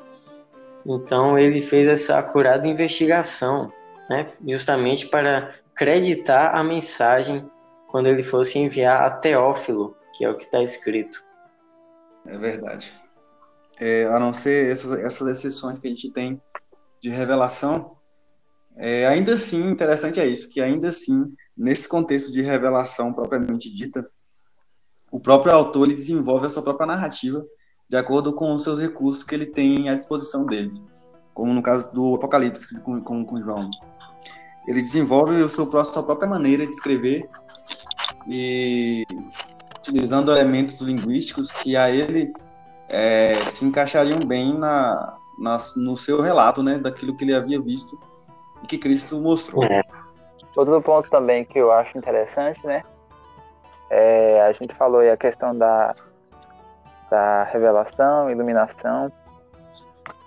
Então 0.85 1.37
ele 1.37 1.61
fez 1.61 1.87
essa 1.87 2.17
acurada 2.17 2.67
investigação, 2.67 3.71
né, 4.09 4.27
justamente 4.47 5.07
para 5.07 5.53
acreditar 5.73 6.55
a 6.55 6.63
mensagem 6.63 7.49
quando 7.87 8.07
ele 8.07 8.23
fosse 8.23 8.57
enviar 8.57 9.03
a 9.03 9.09
Teófilo, 9.09 9.95
que 10.13 10.23
é 10.23 10.29
o 10.29 10.37
que 10.37 10.45
está 10.45 10.63
escrito. 10.63 11.23
É 12.25 12.37
verdade. 12.37 12.95
É, 13.79 14.05
a 14.05 14.19
não 14.19 14.33
ser 14.33 14.71
essas, 14.71 14.91
essas 14.99 15.27
exceções 15.27 15.79
que 15.79 15.87
a 15.87 15.89
gente 15.89 16.11
tem 16.11 16.41
de 17.01 17.09
revelação, 17.09 17.97
é, 18.75 19.07
ainda 19.07 19.33
assim, 19.33 19.69
interessante 19.69 20.19
é 20.19 20.27
isso, 20.27 20.49
que 20.49 20.61
ainda 20.61 20.89
assim, 20.89 21.33
nesse 21.57 21.87
contexto 21.87 22.31
de 22.31 22.41
revelação 22.41 23.13
propriamente 23.13 23.73
dita, 23.73 24.09
o 25.11 25.19
próprio 25.19 25.53
autor 25.53 25.87
ele 25.87 25.95
desenvolve 25.95 26.45
a 26.45 26.49
sua 26.49 26.63
própria 26.63 26.87
narrativa 26.87 27.45
de 27.89 27.97
acordo 27.97 28.33
com 28.33 28.53
os 28.53 28.63
seus 28.63 28.79
recursos 28.79 29.23
que 29.23 29.33
ele 29.33 29.47
tem 29.47 29.89
à 29.89 29.95
disposição 29.95 30.45
dele, 30.45 30.71
como 31.33 31.53
no 31.53 31.61
caso 31.61 31.91
do 31.91 32.15
Apocalipse 32.15 32.79
com, 32.81 33.01
com, 33.01 33.25
com 33.25 33.41
João. 33.41 33.69
Ele 34.67 34.81
desenvolve 34.81 35.41
o 35.41 35.49
seu, 35.49 35.67
a 35.77 35.83
sua 35.83 36.03
própria 36.03 36.29
maneira 36.29 36.65
de 36.65 36.71
escrever 36.71 37.27
e 38.27 39.03
utilizando 39.79 40.31
elementos 40.31 40.79
linguísticos 40.81 41.51
que 41.51 41.75
a 41.75 41.89
ele 41.89 42.31
é, 42.87 43.43
se 43.45 43.65
encaixariam 43.65 44.19
bem 44.19 44.55
na, 44.55 45.17
na, 45.39 45.57
no 45.77 45.97
seu 45.97 46.21
relato, 46.21 46.61
né, 46.61 46.77
daquilo 46.77 47.15
que 47.15 47.23
ele 47.23 47.33
havia 47.33 47.59
visto 47.59 47.99
e 48.63 48.67
que 48.67 48.77
Cristo 48.77 49.19
mostrou. 49.19 49.63
É. 49.63 49.81
Outro 50.55 50.81
ponto 50.81 51.09
também 51.09 51.45
que 51.45 51.57
eu 51.57 51.71
acho 51.71 51.97
interessante, 51.97 52.65
né? 52.67 52.83
É, 53.89 54.41
a 54.43 54.51
gente 54.51 54.73
falou 54.75 55.01
aí 55.01 55.09
a 55.09 55.17
questão 55.17 55.57
da, 55.57 55.95
da 57.09 57.43
revelação, 57.43 58.29
iluminação 58.29 59.11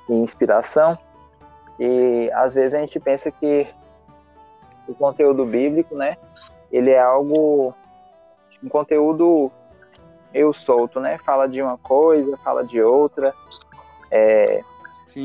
e 0.09 0.15
inspiração. 0.15 0.99
E 1.79 2.31
às 2.35 2.55
vezes 2.55 2.75
a 2.75 2.79
gente 2.79 2.99
pensa 2.99 3.31
que 3.31 3.67
o 4.89 4.95
conteúdo 4.95 5.45
bíblico, 5.45 5.95
né? 5.95 6.17
Ele 6.71 6.91
é 6.91 7.01
algo, 7.01 7.75
um 8.63 8.69
conteúdo 8.69 9.51
meio 10.33 10.53
solto, 10.53 10.99
né? 10.99 11.19
Fala 11.19 11.47
de 11.47 11.63
uma 11.63 11.79
coisa, 11.79 12.37
fala 12.39 12.65
de 12.65 12.83
outra. 12.83 13.33
É. 14.11 14.63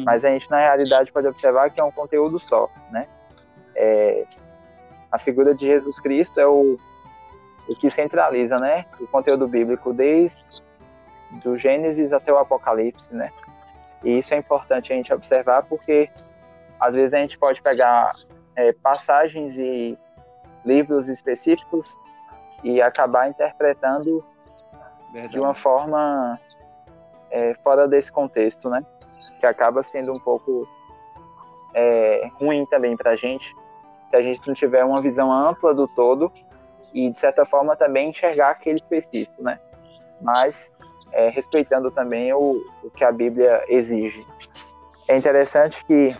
Mas 0.06 0.26
a 0.26 0.30
gente, 0.30 0.50
na 0.52 0.60
realidade, 0.60 1.12
pode 1.12 1.28
observar 1.28 1.70
que 1.70 1.80
é 1.80 1.84
um 1.84 1.92
conteúdo 1.92 2.40
só, 2.40 2.70
né? 2.92 3.08
É, 3.76 4.26
a 5.12 5.18
figura 5.18 5.56
de 5.56 5.66
Jesus 5.66 6.00
Cristo 6.00 6.40
é 6.40 6.48
o, 6.48 6.78
o 7.68 7.76
que 7.76 7.90
centraliza, 7.90 8.60
né? 8.60 8.86
O 9.00 9.08
conteúdo 9.08 9.48
bíblico 9.48 9.94
desde 9.94 10.44
do 11.44 11.56
Gênesis 11.58 12.14
até 12.14 12.32
o 12.32 12.38
Apocalipse, 12.38 13.14
né? 13.14 13.32
E 14.04 14.18
isso 14.18 14.34
é 14.34 14.38
importante 14.38 14.94
a 14.94 14.96
gente 14.96 15.14
observar 15.14 15.64
porque 15.64 16.10
às 16.80 16.96
vezes 16.96 17.14
a 17.14 17.18
gente 17.18 17.38
pode 17.38 17.62
pegar 17.62 18.10
é, 18.56 18.72
passagens 18.72 19.58
e 19.58 19.98
livros 20.64 21.08
específicos 21.08 21.98
e 22.64 22.82
acabar 22.82 23.30
interpretando 23.30 24.24
Verdade. 25.12 25.34
de 25.34 25.40
uma 25.40 25.54
forma 25.54 26.40
é, 27.30 27.54
fora 27.56 27.88
desse 27.88 28.12
contexto, 28.12 28.70
né? 28.70 28.86
Que 29.40 29.46
acaba 29.46 29.84
sendo 29.84 30.14
um 30.14 30.20
pouco 30.20 30.68
é, 31.74 32.30
ruim 32.36 32.66
também 32.66 32.96
para 32.96 33.12
a 33.12 33.16
gente, 33.16 33.56
se 34.10 34.16
a 34.16 34.22
gente 34.22 34.48
não 34.48 34.54
tiver 34.54 34.84
uma 34.84 35.02
visão 35.02 35.32
ampla 35.32 35.74
do 35.74 35.88
todo 35.88 36.32
e, 36.98 37.12
de 37.12 37.20
certa 37.20 37.46
forma, 37.46 37.76
também 37.76 38.10
enxergar 38.10 38.50
aquele 38.50 38.78
específico, 38.78 39.44
né? 39.44 39.60
Mas 40.20 40.74
é, 41.12 41.30
respeitando 41.30 41.92
também 41.92 42.34
o, 42.34 42.60
o 42.84 42.90
que 42.90 43.04
a 43.04 43.12
Bíblia 43.12 43.64
exige. 43.68 44.26
É 45.08 45.16
interessante 45.16 45.86
que 45.86 46.18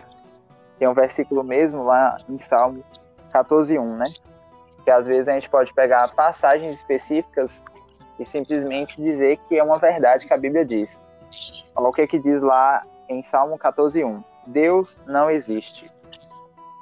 tem 0.78 0.86
um 0.86 0.94
versículo 0.94 1.42
mesmo 1.42 1.82
lá 1.82 2.16
em 2.30 2.38
Salmo 2.38 2.84
14.1, 3.34 3.96
né? 3.96 4.04
Que 4.84 4.90
às 4.92 5.04
vezes 5.04 5.26
a 5.26 5.32
gente 5.32 5.50
pode 5.50 5.74
pegar 5.74 6.14
passagens 6.14 6.76
específicas 6.76 7.60
e 8.16 8.24
simplesmente 8.24 9.02
dizer 9.02 9.36
que 9.48 9.58
é 9.58 9.64
uma 9.64 9.78
verdade 9.78 10.28
que 10.28 10.32
a 10.32 10.38
Bíblia 10.38 10.64
diz. 10.64 11.02
Olha 11.74 11.88
o 11.88 11.92
que, 11.92 12.06
que 12.06 12.20
diz 12.20 12.40
lá 12.40 12.84
em 13.08 13.20
Salmo 13.20 13.58
14.1. 13.58 14.22
Deus 14.46 14.96
não 15.06 15.28
existe. 15.28 15.90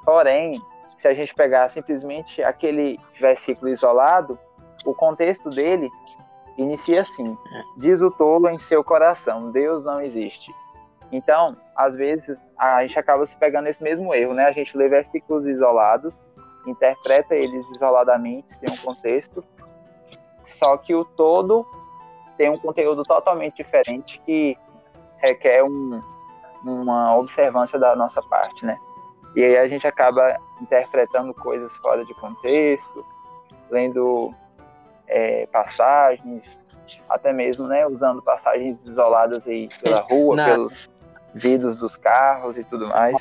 Porém, 0.05 0.61
se 0.97 1.07
a 1.07 1.13
gente 1.13 1.33
pegar 1.33 1.69
simplesmente 1.69 2.43
aquele 2.43 2.97
versículo 3.19 3.69
isolado, 3.69 4.37
o 4.85 4.93
contexto 4.93 5.49
dele 5.49 5.89
inicia 6.57 7.01
assim: 7.01 7.37
Diz 7.77 8.01
o 8.01 8.11
tolo 8.11 8.49
em 8.49 8.57
seu 8.57 8.83
coração, 8.83 9.51
Deus 9.51 9.83
não 9.83 10.01
existe. 10.01 10.51
Então, 11.11 11.55
às 11.75 11.95
vezes, 11.95 12.37
a 12.57 12.81
gente 12.81 12.99
acaba 12.99 13.25
se 13.25 13.35
pegando 13.35 13.65
nesse 13.65 13.81
mesmo 13.81 14.13
erro, 14.13 14.33
né? 14.33 14.45
A 14.45 14.51
gente 14.51 14.77
lê 14.77 14.89
versículos 14.89 15.45
isolados, 15.45 16.13
interpreta 16.65 17.33
eles 17.33 17.65
isoladamente, 17.71 18.53
sem 18.55 18.69
um 18.69 18.77
contexto, 18.77 19.43
só 20.43 20.77
que 20.77 20.93
o 20.93 21.05
todo 21.05 21.65
tem 22.37 22.49
um 22.49 22.57
conteúdo 22.57 23.03
totalmente 23.03 23.57
diferente 23.57 24.19
que 24.19 24.57
requer 25.17 25.63
um, 25.63 26.01
uma 26.63 27.15
observância 27.17 27.79
da 27.79 27.95
nossa 27.95 28.21
parte, 28.21 28.65
né? 28.65 28.77
E 29.37 29.43
aí 29.43 29.55
a 29.55 29.67
gente 29.67 29.85
acaba 29.85 30.35
interpretando 30.59 31.31
coisas 31.31 31.77
fora 31.77 32.03
de 32.03 32.11
contexto, 32.15 33.05
lendo 33.69 34.29
é, 35.07 35.45
passagens, 35.51 36.59
até 37.07 37.31
mesmo, 37.31 37.67
né, 37.67 37.85
usando 37.85 38.19
passagens 38.19 38.83
isoladas 38.87 39.47
aí 39.47 39.69
pela 39.79 39.99
rua, 39.99 40.33
Na... 40.35 40.45
pelos 40.45 40.89
vidros 41.35 41.75
dos 41.75 41.95
carros 41.95 42.57
e 42.57 42.63
tudo 42.63 42.87
mais. 42.87 43.15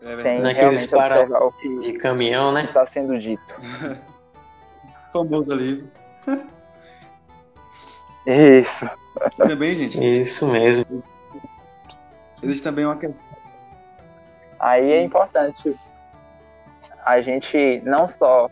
É 0.00 0.22
sem 0.22 0.40
Naqueles 0.40 0.86
para 0.86 1.44
o 1.44 1.52
que 1.52 1.78
de 1.80 1.92
caminhão, 1.98 2.50
né? 2.50 2.64
Está 2.64 2.86
sendo 2.86 3.18
dito. 3.18 3.54
Famoso 5.12 5.52
ali. 5.52 5.86
Isso. 8.26 8.88
Também, 9.36 9.74
gente. 9.74 10.02
Isso 10.02 10.46
mesmo. 10.46 11.02
Existe 12.42 12.64
também 12.64 12.86
uma 12.86 12.96
Aí 14.60 14.92
é 14.92 15.02
importante 15.02 15.74
a 17.04 17.20
gente 17.22 17.80
não 17.84 18.06
só 18.06 18.50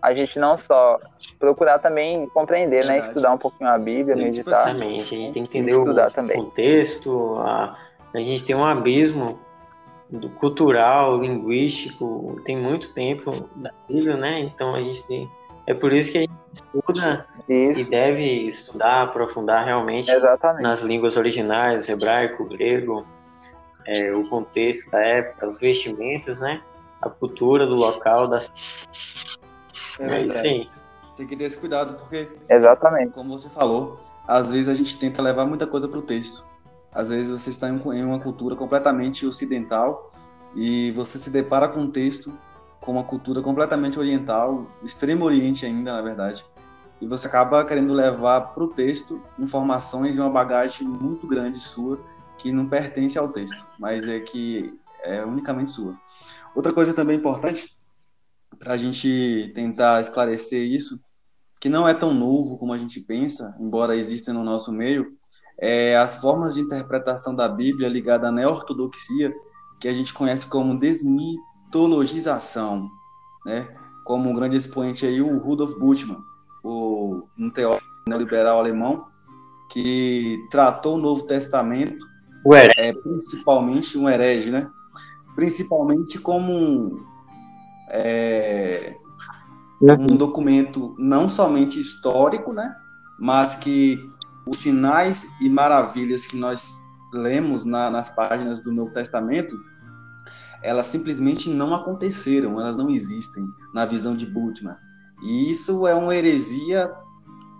a 0.00 0.14
gente 0.14 0.38
não 0.38 0.56
só 0.56 0.98
procurar 1.40 1.80
também 1.80 2.28
compreender, 2.28 2.84
né? 2.84 2.98
Estudar 2.98 3.32
um 3.32 3.38
pouquinho 3.38 3.68
a 3.68 3.78
Bíblia, 3.78 4.14
meditar. 4.14 4.68
Exatamente, 4.68 5.14
a 5.14 5.18
gente 5.18 5.32
tem 5.32 5.46
que 5.46 5.58
entender 5.58 5.74
o 5.74 6.10
também. 6.10 6.36
contexto, 6.36 7.36
a, 7.38 7.76
a 8.14 8.20
gente 8.20 8.44
tem 8.44 8.54
um 8.54 8.64
abismo 8.64 9.38
do 10.08 10.30
cultural, 10.30 11.20
linguístico, 11.20 12.40
tem 12.44 12.56
muito 12.56 12.94
tempo 12.94 13.48
da 13.56 13.72
Bíblia, 13.88 14.16
né? 14.16 14.40
Então 14.40 14.74
a 14.74 14.80
gente 14.80 15.02
tem. 15.06 15.28
É 15.66 15.74
por 15.74 15.92
isso 15.92 16.12
que 16.12 16.18
a 16.18 16.20
gente 16.22 16.32
estuda 16.52 17.26
isso. 17.48 17.80
e 17.80 17.84
deve 17.84 18.22
estudar, 18.22 19.02
aprofundar 19.02 19.64
realmente 19.64 20.10
Exatamente. 20.10 20.62
nas 20.62 20.80
línguas 20.80 21.16
originais, 21.16 21.88
hebraico, 21.88 22.44
grego, 22.44 23.04
é, 23.86 24.12
o 24.14 24.28
contexto 24.28 24.90
da 24.90 25.00
época, 25.00 25.46
os 25.46 25.58
vestimentos, 25.58 26.40
né? 26.40 26.62
A 27.00 27.08
cultura 27.08 27.66
do 27.66 27.74
local, 27.74 28.26
da 28.26 28.38
é. 30.00 30.64
Tem 31.16 31.26
que 31.26 31.36
ter 31.36 31.44
esse 31.44 31.58
cuidado, 31.58 31.94
porque. 31.94 32.28
Exatamente. 32.48 33.12
Como 33.12 33.36
você 33.36 33.48
falou, 33.48 34.00
às 34.26 34.50
vezes 34.50 34.68
a 34.68 34.74
gente 34.74 34.96
tenta 34.96 35.20
levar 35.20 35.44
muita 35.44 35.66
coisa 35.66 35.88
para 35.88 35.98
o 35.98 36.02
texto. 36.02 36.44
Às 36.92 37.08
vezes 37.08 37.30
você 37.30 37.50
está 37.50 37.68
em 37.68 38.04
uma 38.04 38.20
cultura 38.20 38.54
completamente 38.54 39.26
ocidental 39.26 40.12
e 40.54 40.92
você 40.92 41.18
se 41.18 41.30
depara 41.30 41.68
com 41.68 41.80
um 41.80 41.90
texto 41.90 42.32
com 42.80 42.92
uma 42.92 43.04
cultura 43.04 43.42
completamente 43.42 43.98
oriental, 43.98 44.66
extremo 44.82 45.24
oriente 45.24 45.66
ainda, 45.66 45.92
na 45.92 46.00
verdade. 46.00 46.46
E 47.00 47.06
você 47.06 47.26
acaba 47.26 47.64
querendo 47.64 47.92
levar 47.92 48.40
para 48.40 48.64
o 48.64 48.68
texto 48.68 49.20
informações 49.38 50.16
e 50.16 50.20
uma 50.20 50.30
bagagem 50.30 50.86
muito 50.86 51.26
grande 51.26 51.58
sua 51.58 51.98
que 52.38 52.52
não 52.52 52.68
pertence 52.68 53.18
ao 53.18 53.28
texto, 53.28 53.66
mas 53.78 54.06
é 54.06 54.20
que 54.20 54.72
é 55.02 55.24
unicamente 55.24 55.70
sua. 55.70 55.98
Outra 56.54 56.72
coisa 56.72 56.94
também 56.94 57.16
importante 57.16 57.76
para 58.58 58.74
a 58.74 58.76
gente 58.76 59.50
tentar 59.54 60.00
esclarecer 60.00 60.62
isso, 60.62 61.00
que 61.60 61.68
não 61.68 61.88
é 61.88 61.94
tão 61.94 62.14
novo 62.14 62.58
como 62.58 62.72
a 62.72 62.78
gente 62.78 63.00
pensa, 63.00 63.56
embora 63.60 63.96
exista 63.96 64.32
no 64.32 64.44
nosso 64.44 64.72
meio, 64.72 65.16
é 65.60 65.96
as 65.96 66.16
formas 66.16 66.54
de 66.54 66.60
interpretação 66.60 67.34
da 67.34 67.48
Bíblia 67.48 67.88
ligada 67.88 68.28
à 68.28 68.32
neo-ortodoxia, 68.32 69.34
que 69.80 69.88
a 69.88 69.92
gente 69.92 70.14
conhece 70.14 70.46
como 70.46 70.78
desmitologização, 70.78 72.88
né? 73.44 73.68
Como 74.04 74.30
um 74.30 74.34
grande 74.34 74.56
expoente 74.56 75.04
aí 75.04 75.20
o 75.20 75.38
Rudolf 75.38 75.74
Bultmann, 75.74 76.22
o, 76.62 77.24
um 77.36 77.50
teórico 77.50 77.84
neoliberal 78.06 78.58
alemão 78.58 79.06
que 79.70 80.46
tratou 80.50 80.96
o 80.96 81.00
Novo 81.00 81.26
Testamento, 81.26 82.06
é, 82.76 82.92
principalmente 82.92 83.98
um 83.98 84.08
herege, 84.08 84.50
né? 84.50 84.70
Principalmente 85.34 86.18
como 86.18 86.52
um, 86.52 87.04
é, 87.90 88.96
um 89.80 90.16
documento 90.16 90.94
não 90.98 91.28
somente 91.28 91.78
histórico, 91.78 92.52
né? 92.52 92.74
Mas 93.18 93.54
que 93.54 93.98
os 94.46 94.58
sinais 94.58 95.26
e 95.40 95.48
maravilhas 95.48 96.26
que 96.26 96.36
nós 96.36 96.82
lemos 97.12 97.64
na, 97.64 97.90
nas 97.90 98.08
páginas 98.10 98.60
do 98.60 98.72
Novo 98.72 98.92
Testamento, 98.92 99.56
elas 100.62 100.86
simplesmente 100.86 101.48
não 101.48 101.74
aconteceram, 101.74 102.60
elas 102.60 102.76
não 102.76 102.90
existem 102.90 103.46
na 103.72 103.84
visão 103.84 104.16
de 104.16 104.26
Bultmann. 104.26 104.76
E 105.22 105.50
isso 105.50 105.86
é 105.86 105.94
uma 105.94 106.14
heresia 106.14 106.90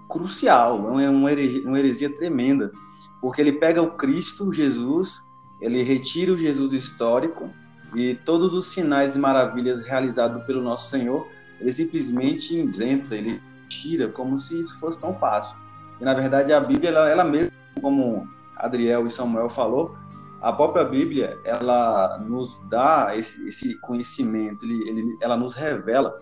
crucial, 0.08 0.98
é 0.98 1.10
uma 1.10 1.30
heresia, 1.30 1.68
uma 1.68 1.78
heresia 1.78 2.16
tremenda, 2.16 2.72
porque 3.20 3.40
ele 3.40 3.52
pega 3.52 3.82
o 3.82 3.92
Cristo 3.92 4.52
Jesus, 4.52 5.20
ele 5.60 5.82
retira 5.82 6.32
o 6.32 6.36
Jesus 6.36 6.72
histórico 6.72 7.50
e 7.94 8.14
todos 8.14 8.54
os 8.54 8.66
sinais 8.66 9.16
e 9.16 9.18
maravilhas 9.18 9.82
realizados 9.82 10.44
pelo 10.44 10.62
nosso 10.62 10.90
Senhor, 10.90 11.26
ele 11.60 11.72
simplesmente 11.72 12.58
isenta, 12.60 13.16
ele 13.16 13.42
tira 13.68 14.08
como 14.08 14.38
se 14.38 14.58
isso 14.60 14.78
fosse 14.78 14.98
tão 14.98 15.14
fácil. 15.14 15.56
E 16.00 16.04
na 16.04 16.14
verdade 16.14 16.52
a 16.52 16.60
Bíblia, 16.60 16.90
ela, 16.90 17.08
ela 17.08 17.24
mesma, 17.24 17.52
como 17.80 18.28
Adriel 18.56 19.06
e 19.06 19.10
Samuel 19.10 19.48
falou, 19.48 19.96
a 20.40 20.52
própria 20.52 20.84
Bíblia, 20.84 21.36
ela 21.44 22.18
nos 22.18 22.62
dá 22.68 23.12
esse, 23.16 23.48
esse 23.48 23.74
conhecimento, 23.80 24.64
ele, 24.64 24.88
ele, 24.88 25.18
ela 25.20 25.36
nos 25.36 25.54
revela 25.54 26.20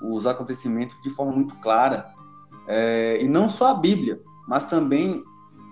os 0.00 0.26
acontecimentos 0.26 1.00
de 1.02 1.10
forma 1.10 1.32
muito 1.32 1.54
clara. 1.56 2.12
É, 2.66 3.22
e 3.22 3.28
não 3.28 3.48
só 3.48 3.70
a 3.70 3.74
Bíblia, 3.74 4.20
mas 4.48 4.64
também 4.64 5.22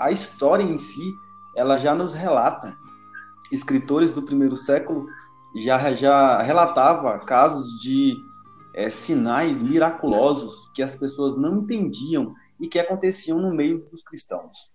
a 0.01 0.11
história 0.11 0.63
em 0.63 0.79
si, 0.79 1.15
ela 1.55 1.77
já 1.77 1.95
nos 1.95 2.15
relata. 2.15 2.77
Escritores 3.53 4.13
do 4.13 4.23
primeiro 4.23 4.57
século 4.57 5.07
já, 5.55 5.93
já 5.93 6.41
relatava 6.41 7.19
casos 7.21 7.81
de 7.81 8.17
é, 8.75 8.89
sinais 8.89 9.63
miraculosos 9.63 10.71
que 10.75 10.83
as 10.83 10.97
pessoas 10.97 11.37
não 11.37 11.59
entendiam 11.59 12.35
e 12.59 12.67
que 12.67 12.79
aconteciam 12.79 13.39
no 13.39 13.53
meio 13.53 13.87
dos 13.91 14.03
cristãos. 14.03 14.71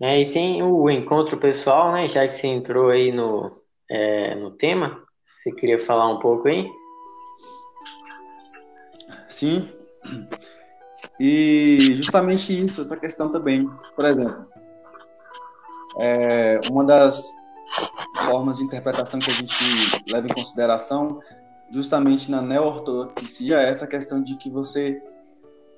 É, 0.00 0.20
e 0.20 0.30
tem 0.30 0.62
o 0.62 0.88
encontro 0.88 1.38
pessoal, 1.38 1.92
né? 1.92 2.08
Já 2.08 2.26
que 2.26 2.34
você 2.34 2.46
entrou 2.46 2.88
aí 2.88 3.12
no, 3.12 3.60
é, 3.88 4.34
no 4.34 4.50
tema, 4.52 5.02
você 5.24 5.52
queria 5.52 5.84
falar 5.84 6.08
um 6.08 6.18
pouco 6.18 6.48
aí? 6.48 6.66
Sim. 9.28 9.68
E 11.20 11.96
justamente 11.98 12.58
isso, 12.58 12.80
essa 12.80 12.96
questão 12.96 13.30
também. 13.30 13.68
Por 13.94 14.06
exemplo, 14.06 14.46
é, 15.98 16.58
uma 16.70 16.82
das 16.82 17.22
formas 18.24 18.56
de 18.56 18.64
interpretação 18.64 19.20
que 19.20 19.30
a 19.30 19.34
gente 19.34 19.54
leva 20.06 20.26
em 20.26 20.32
consideração, 20.32 21.20
justamente 21.70 22.30
na 22.30 22.40
neo-ortodoxia, 22.40 23.60
é 23.60 23.68
essa 23.68 23.86
questão 23.86 24.22
de 24.22 24.34
que 24.38 24.48
você 24.48 25.02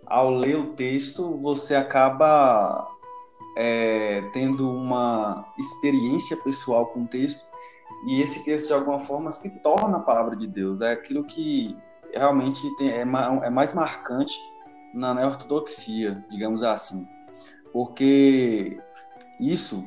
ao 0.06 0.30
ler 0.30 0.56
o 0.56 0.74
texto, 0.74 1.36
você 1.38 1.74
acaba 1.74 2.88
é, 3.56 4.22
tendo 4.32 4.70
uma 4.70 5.44
experiência 5.58 6.36
pessoal 6.36 6.86
com 6.86 7.02
o 7.02 7.06
texto 7.08 7.44
e 8.06 8.20
esse 8.20 8.44
texto, 8.44 8.68
de 8.68 8.74
alguma 8.74 9.00
forma, 9.00 9.32
se 9.32 9.50
torna 9.60 9.96
a 9.96 10.00
palavra 10.00 10.36
de 10.36 10.46
Deus. 10.46 10.80
É 10.80 10.92
aquilo 10.92 11.24
que 11.24 11.76
realmente 12.12 12.62
tem, 12.76 12.90
é, 12.90 13.00
é 13.00 13.50
mais 13.50 13.74
marcante 13.74 14.38
na 14.92 15.12
ortodoxia, 15.26 16.24
digamos 16.30 16.62
assim. 16.62 17.06
Porque 17.72 18.78
isso 19.40 19.86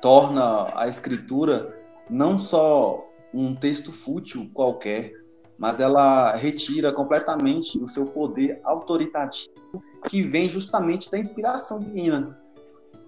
torna 0.00 0.72
a 0.74 0.88
escritura 0.88 1.76
não 2.08 2.38
só 2.38 3.04
um 3.32 3.54
texto 3.54 3.92
fútil 3.92 4.50
qualquer, 4.54 5.12
mas 5.58 5.80
ela 5.80 6.34
retira 6.34 6.92
completamente 6.92 7.78
o 7.78 7.88
seu 7.88 8.06
poder 8.06 8.60
autoritativo 8.64 9.82
que 10.08 10.22
vem 10.22 10.48
justamente 10.48 11.10
da 11.10 11.18
inspiração 11.18 11.80
divina. 11.80 12.40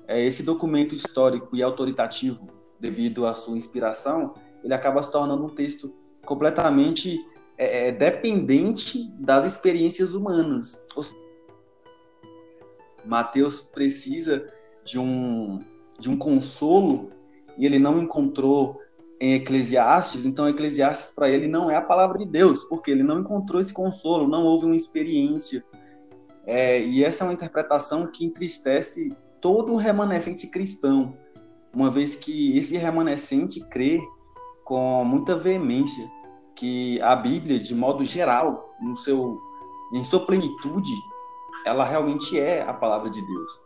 É, 0.07 0.21
esse 0.23 0.43
documento 0.43 0.95
histórico 0.95 1.55
e 1.55 1.63
autoritativo, 1.63 2.49
devido 2.79 3.27
à 3.27 3.35
sua 3.35 3.57
inspiração, 3.57 4.35
ele 4.63 4.75
acaba 4.75 5.03
se 5.03 5.11
tornando 5.11 5.45
um 5.45 5.49
texto 5.49 5.95
completamente 6.27 7.19
é, 7.61 7.89
é 7.89 7.93
dependente 7.93 9.13
das 9.19 9.45
experiências 9.45 10.15
humanas. 10.15 10.83
Mateus 13.05 13.61
precisa 13.61 14.47
de 14.83 14.99
um, 14.99 15.59
de 15.99 16.09
um 16.09 16.17
consolo 16.17 17.11
e 17.59 17.67
ele 17.67 17.79
não 17.79 18.01
encontrou 18.01 18.81
em 19.21 19.35
Eclesiastes, 19.35 20.25
então 20.25 20.49
Eclesiastes 20.49 21.13
para 21.13 21.29
ele 21.29 21.47
não 21.47 21.71
é 21.71 21.77
a 21.77 21.83
palavra 21.83 22.19
de 22.19 22.25
Deus, 22.25 22.65
porque 22.65 22.91
ele 22.91 23.03
não 23.03 23.21
encontrou 23.21 23.61
esse 23.61 23.75
consolo, 23.75 24.27
não 24.27 24.45
houve 24.45 24.65
uma 24.65 24.77
experiência. 24.77 25.63
É, 26.47 26.83
e 26.83 27.05
essa 27.05 27.25
é 27.25 27.27
uma 27.27 27.35
interpretação 27.35 28.07
que 28.07 28.25
entristece 28.25 29.15
todo 29.39 29.77
remanescente 29.77 30.47
cristão, 30.47 31.15
uma 31.75 31.91
vez 31.91 32.15
que 32.15 32.57
esse 32.57 32.79
remanescente 32.79 33.61
crê 33.61 34.01
com 34.65 35.05
muita 35.05 35.37
veemência 35.37 36.09
que 36.61 37.01
a 37.01 37.17
Bíblia, 37.17 37.59
de 37.59 37.75
modo 37.75 38.05
geral, 38.05 38.75
no 38.79 38.95
seu, 38.95 39.41
em 39.91 40.05
sua 40.05 40.27
plenitude, 40.27 40.93
ela 41.65 41.87
realmente 41.87 42.39
é 42.39 42.63
a 42.63 42.75
palavra 42.75 43.09
de 43.09 43.23
Deus. 43.23 43.61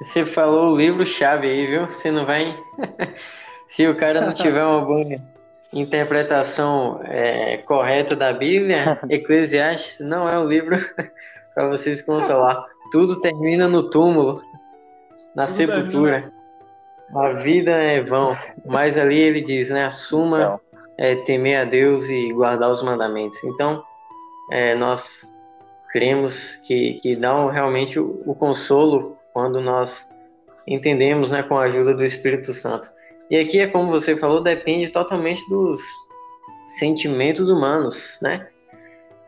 Você 0.00 0.24
falou 0.24 0.72
o 0.72 0.76
livro-chave 0.76 1.48
aí, 1.48 1.66
viu? 1.66 1.88
Você 1.88 2.12
não 2.12 2.24
vai 2.24 2.56
Se 3.66 3.88
o 3.88 3.96
cara 3.96 4.20
não 4.20 4.32
tiver 4.32 4.62
uma 4.64 4.80
boa 4.80 5.02
interpretação 5.72 7.00
é, 7.04 7.56
correta 7.58 8.14
da 8.14 8.32
Bíblia, 8.32 9.00
Eclesiastes 9.10 9.98
não 10.06 10.28
é 10.28 10.38
um 10.38 10.46
livro 10.46 10.76
para 11.54 11.68
vocês 11.70 12.02
consolar. 12.02 12.62
Tudo 12.92 13.20
termina 13.20 13.66
no 13.66 13.90
túmulo, 13.90 14.42
na 15.34 15.46
Tudo 15.46 15.56
sepultura. 15.56 16.20
Termina. 16.20 16.41
A 17.14 17.34
vida 17.34 17.70
é 17.70 18.00
vão, 18.00 18.36
mas 18.64 18.96
ali 18.96 19.18
ele 19.18 19.42
diz, 19.42 19.68
né? 19.68 19.84
Assuma 19.84 20.60
é, 20.98 21.14
temer 21.16 21.58
a 21.58 21.64
Deus 21.64 22.08
e 22.08 22.32
guardar 22.32 22.70
os 22.70 22.82
mandamentos. 22.82 23.42
Então, 23.44 23.84
é, 24.50 24.74
nós 24.74 25.22
cremos 25.92 26.56
que, 26.66 26.94
que 27.02 27.14
dá 27.16 27.50
realmente 27.50 27.98
o, 27.98 28.22
o 28.24 28.34
consolo 28.34 29.16
quando 29.32 29.60
nós 29.60 30.10
entendemos, 30.66 31.30
né, 31.30 31.42
com 31.42 31.56
a 31.58 31.64
ajuda 31.64 31.94
do 31.94 32.04
Espírito 32.04 32.52
Santo. 32.54 32.88
E 33.30 33.36
aqui 33.36 33.60
é 33.60 33.66
como 33.66 33.90
você 33.90 34.16
falou, 34.16 34.42
depende 34.42 34.90
totalmente 34.90 35.46
dos 35.48 35.80
sentimentos 36.78 37.48
humanos, 37.48 38.18
né? 38.22 38.48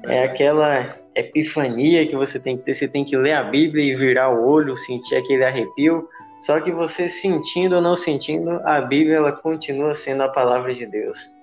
É 0.04 0.24
aquela 0.24 0.98
epifania 1.14 2.06
que 2.06 2.16
você 2.16 2.38
tem 2.38 2.56
que 2.56 2.64
ter, 2.64 2.74
você 2.74 2.88
tem 2.88 3.04
que 3.04 3.16
ler 3.16 3.32
a 3.32 3.42
Bíblia 3.42 3.84
e 3.84 3.96
virar 3.96 4.30
o 4.30 4.46
olho, 4.46 4.76
sentir 4.76 5.16
aquele 5.16 5.44
arrepio. 5.44 6.06
Só 6.44 6.60
que 6.60 6.70
você 6.70 7.08
sentindo 7.08 7.76
ou 7.76 7.80
não 7.80 7.96
sentindo, 7.96 8.60
a 8.64 8.78
Bíblia 8.82 9.16
ela 9.16 9.32
continua 9.32 9.94
sendo 9.94 10.24
a 10.24 10.28
palavra 10.28 10.74
de 10.74 10.84
Deus. 10.84 11.34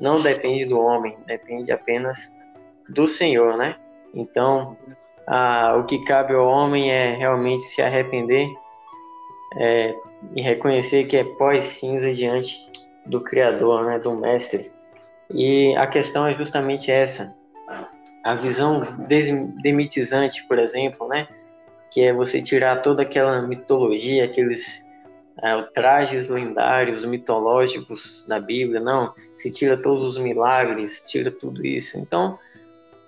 Não 0.00 0.22
depende 0.22 0.64
do 0.66 0.78
homem, 0.78 1.16
depende 1.26 1.72
apenas 1.72 2.32
do 2.88 3.08
Senhor, 3.08 3.56
né? 3.56 3.74
Então, 4.14 4.76
a, 5.26 5.74
o 5.76 5.84
que 5.84 6.04
cabe 6.04 6.34
ao 6.34 6.46
homem 6.46 6.88
é 6.88 7.16
realmente 7.16 7.64
se 7.64 7.82
arrepender 7.82 8.48
é, 9.56 9.92
e 10.36 10.40
reconhecer 10.40 11.04
que 11.04 11.16
é 11.16 11.24
pós-cinza 11.24 12.12
diante 12.12 12.56
do 13.06 13.20
Criador, 13.20 13.86
né, 13.86 13.98
do 13.98 14.14
Mestre. 14.14 14.70
E 15.30 15.74
a 15.76 15.88
questão 15.88 16.28
é 16.28 16.34
justamente 16.34 16.92
essa 16.92 17.34
a 18.22 18.36
visão 18.36 18.96
demitizante, 19.62 20.46
por 20.46 20.58
exemplo, 20.58 21.08
né? 21.08 21.28
Que 21.94 22.02
é 22.02 22.12
você 22.12 22.42
tirar 22.42 22.82
toda 22.82 23.02
aquela 23.02 23.40
mitologia, 23.42 24.24
aqueles 24.24 24.84
é, 25.40 25.62
trajes 25.72 26.28
lendários, 26.28 27.04
mitológicos 27.04 28.26
da 28.28 28.38
Bíblia. 28.40 28.80
Não, 28.80 29.14
se 29.36 29.50
tira 29.50 29.80
todos 29.80 30.02
os 30.02 30.18
milagres, 30.18 31.02
tira 31.06 31.30
tudo 31.30 31.64
isso. 31.64 31.96
Então, 31.96 32.36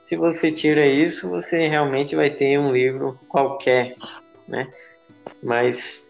se 0.02 0.16
você 0.16 0.52
tira 0.52 0.86
isso, 0.86 1.28
você 1.28 1.66
realmente 1.66 2.14
vai 2.14 2.30
ter 2.30 2.58
um 2.58 2.72
livro 2.72 3.18
qualquer, 3.28 3.96
né? 4.46 4.68
Mas 5.42 6.06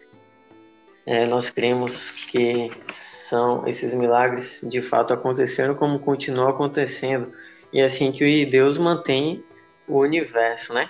é, 1.07 1.25
nós 1.25 1.49
cremos 1.49 2.11
que 2.29 2.69
são 2.91 3.67
esses 3.67 3.93
milagres 3.93 4.61
de 4.69 4.81
fato 4.81 5.13
aconteceram 5.13 5.73
como 5.73 5.99
continuam 5.99 6.49
acontecendo 6.49 7.33
e 7.73 7.79
é 7.79 7.85
assim 7.85 8.11
que 8.11 8.45
Deus 8.45 8.77
mantém 8.77 9.43
o 9.87 9.99
universo, 9.99 10.73
né? 10.73 10.89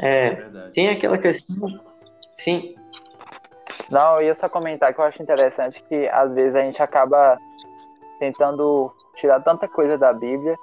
É, 0.00 0.28
é 0.28 0.70
tem 0.72 0.88
aquela 0.88 1.18
questão. 1.18 1.80
Sim. 2.36 2.74
Não, 3.90 4.18
eu 4.18 4.26
ia 4.26 4.34
só 4.34 4.48
comentar 4.48 4.92
que 4.92 5.00
eu 5.00 5.04
acho 5.04 5.22
interessante 5.22 5.82
que 5.88 6.08
às 6.08 6.32
vezes 6.34 6.54
a 6.54 6.60
gente 6.60 6.82
acaba 6.82 7.38
tentando 8.18 8.92
tirar 9.16 9.40
tanta 9.40 9.66
coisa 9.68 9.96
da 9.96 10.12
Bíblia. 10.12 10.56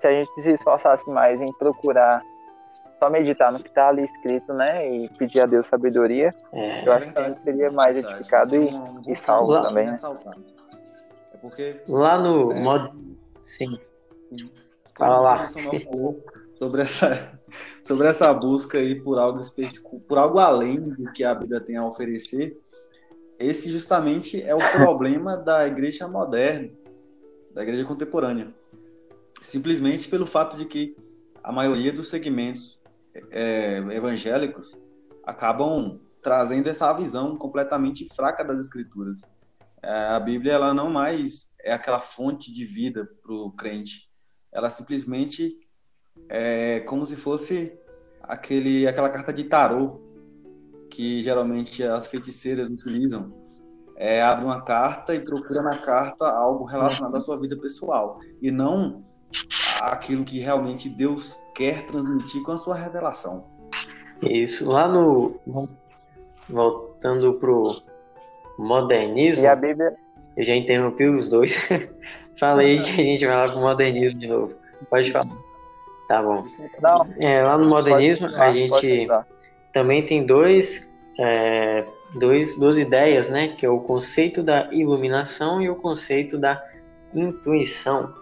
Se 0.00 0.06
a 0.06 0.12
gente 0.12 0.42
se 0.42 0.50
esforçasse 0.50 1.08
mais 1.08 1.40
em 1.40 1.52
procurar 1.54 2.22
só 2.98 3.10
meditar 3.10 3.50
no 3.52 3.58
que 3.58 3.68
está 3.68 3.88
ali 3.88 4.04
escrito, 4.04 4.52
né? 4.52 4.88
E 4.88 5.08
pedir 5.10 5.40
a 5.40 5.46
Deus 5.46 5.66
sabedoria, 5.66 6.32
é, 6.52 6.86
eu 6.86 6.92
acho 6.92 7.12
que 7.12 7.18
a 7.18 7.24
gente 7.24 7.38
seria 7.38 7.70
mais 7.70 7.98
edificado 7.98 8.54
e, 8.54 9.12
e 9.12 9.16
salvo 9.16 9.60
também. 9.60 9.86
Né? 9.86 9.98
É 11.34 11.36
porque. 11.38 11.82
Lá 11.88 12.18
no 12.18 12.52
é. 12.52 12.60
modo. 12.60 12.92
Sim. 13.42 13.78
Fala 14.96 15.18
lá. 15.18 15.48
Sobre 16.56 16.82
essa, 16.82 17.40
sobre 17.84 18.06
essa 18.06 18.32
busca 18.32 18.78
aí 18.78 19.00
por 19.00 19.18
algo 19.18 19.40
específico, 19.40 20.00
por 20.00 20.18
algo 20.18 20.38
além 20.38 20.76
do 20.96 21.12
que 21.12 21.24
a 21.24 21.34
Bíblia 21.34 21.60
tem 21.60 21.76
a 21.76 21.86
oferecer. 21.86 22.58
Esse 23.38 23.70
justamente 23.70 24.42
é 24.42 24.54
o 24.54 24.58
problema 24.72 25.36
da 25.36 25.66
igreja 25.66 26.06
moderna, 26.06 26.70
da 27.52 27.62
igreja 27.62 27.84
contemporânea. 27.84 28.52
Simplesmente 29.40 30.08
pelo 30.08 30.26
fato 30.26 30.56
de 30.56 30.64
que 30.64 30.96
a 31.42 31.50
maioria 31.50 31.92
dos 31.92 32.08
segmentos 32.08 32.80
é, 33.30 33.78
evangélicos 33.90 34.78
acabam 35.24 36.00
trazendo 36.22 36.68
essa 36.68 36.92
visão 36.92 37.36
completamente 37.36 38.06
fraca 38.14 38.44
das 38.44 38.60
escrituras. 38.66 39.22
É, 39.82 39.90
a 39.90 40.20
Bíblia 40.20 40.52
ela 40.52 40.72
não 40.72 40.88
mais 40.88 41.50
é 41.60 41.72
aquela 41.72 42.00
fonte 42.00 42.52
de 42.52 42.64
vida 42.64 43.08
para 43.22 43.32
o 43.32 43.50
crente 43.50 44.12
ela 44.52 44.68
simplesmente 44.68 45.58
é 46.34 46.80
como 46.80 47.04
se 47.04 47.14
fosse 47.14 47.78
aquele, 48.22 48.88
aquela 48.88 49.10
carta 49.10 49.34
de 49.34 49.44
tarô 49.44 50.00
que 50.90 51.22
geralmente 51.22 51.84
as 51.84 52.08
feiticeiras 52.08 52.70
utilizam. 52.70 53.34
É, 53.96 54.22
abre 54.22 54.46
uma 54.46 54.62
carta 54.62 55.14
e 55.14 55.20
procura 55.20 55.62
na 55.62 55.78
carta 55.78 56.26
algo 56.26 56.64
relacionado 56.64 57.14
à 57.14 57.20
sua 57.20 57.38
vida 57.38 57.54
pessoal 57.56 58.18
e 58.40 58.50
não 58.50 59.04
aquilo 59.78 60.24
que 60.24 60.40
realmente 60.40 60.88
Deus 60.88 61.38
quer 61.54 61.86
transmitir 61.86 62.42
com 62.42 62.52
a 62.52 62.58
sua 62.58 62.74
revelação. 62.74 63.44
Isso. 64.22 64.66
Lá 64.66 64.88
no. 64.88 65.38
Voltando 66.48 67.34
pro 67.34 67.82
modernismo. 68.58 69.42
E 69.42 69.46
a 69.46 69.54
Bíblia. 69.54 69.94
Eu 70.34 70.44
já 70.44 70.56
interrompi 70.56 71.04
os 71.04 71.28
dois. 71.28 71.54
Falei 72.40 72.80
que 72.80 72.88
a 72.88 73.04
gente 73.04 73.26
vai 73.26 73.36
lá 73.36 73.52
pro 73.52 73.60
modernismo 73.60 74.18
de 74.18 74.26
novo. 74.26 74.54
Pode 74.88 75.12
falar. 75.12 75.41
Tá 76.08 76.22
bom. 76.22 76.44
Não, 76.80 77.06
é, 77.20 77.42
lá 77.42 77.56
no 77.56 77.68
modernismo, 77.68 78.26
a 78.26 78.52
gente 78.52 79.08
também 79.72 80.04
tem 80.04 80.26
dois, 80.26 80.88
é, 81.18 81.84
dois, 82.14 82.56
duas 82.58 82.78
ideias, 82.78 83.28
né? 83.28 83.54
Que 83.56 83.64
é 83.64 83.70
o 83.70 83.80
conceito 83.80 84.42
da 84.42 84.68
iluminação 84.72 85.60
e 85.62 85.70
o 85.70 85.76
conceito 85.76 86.38
da 86.38 86.62
intuição. 87.14 88.12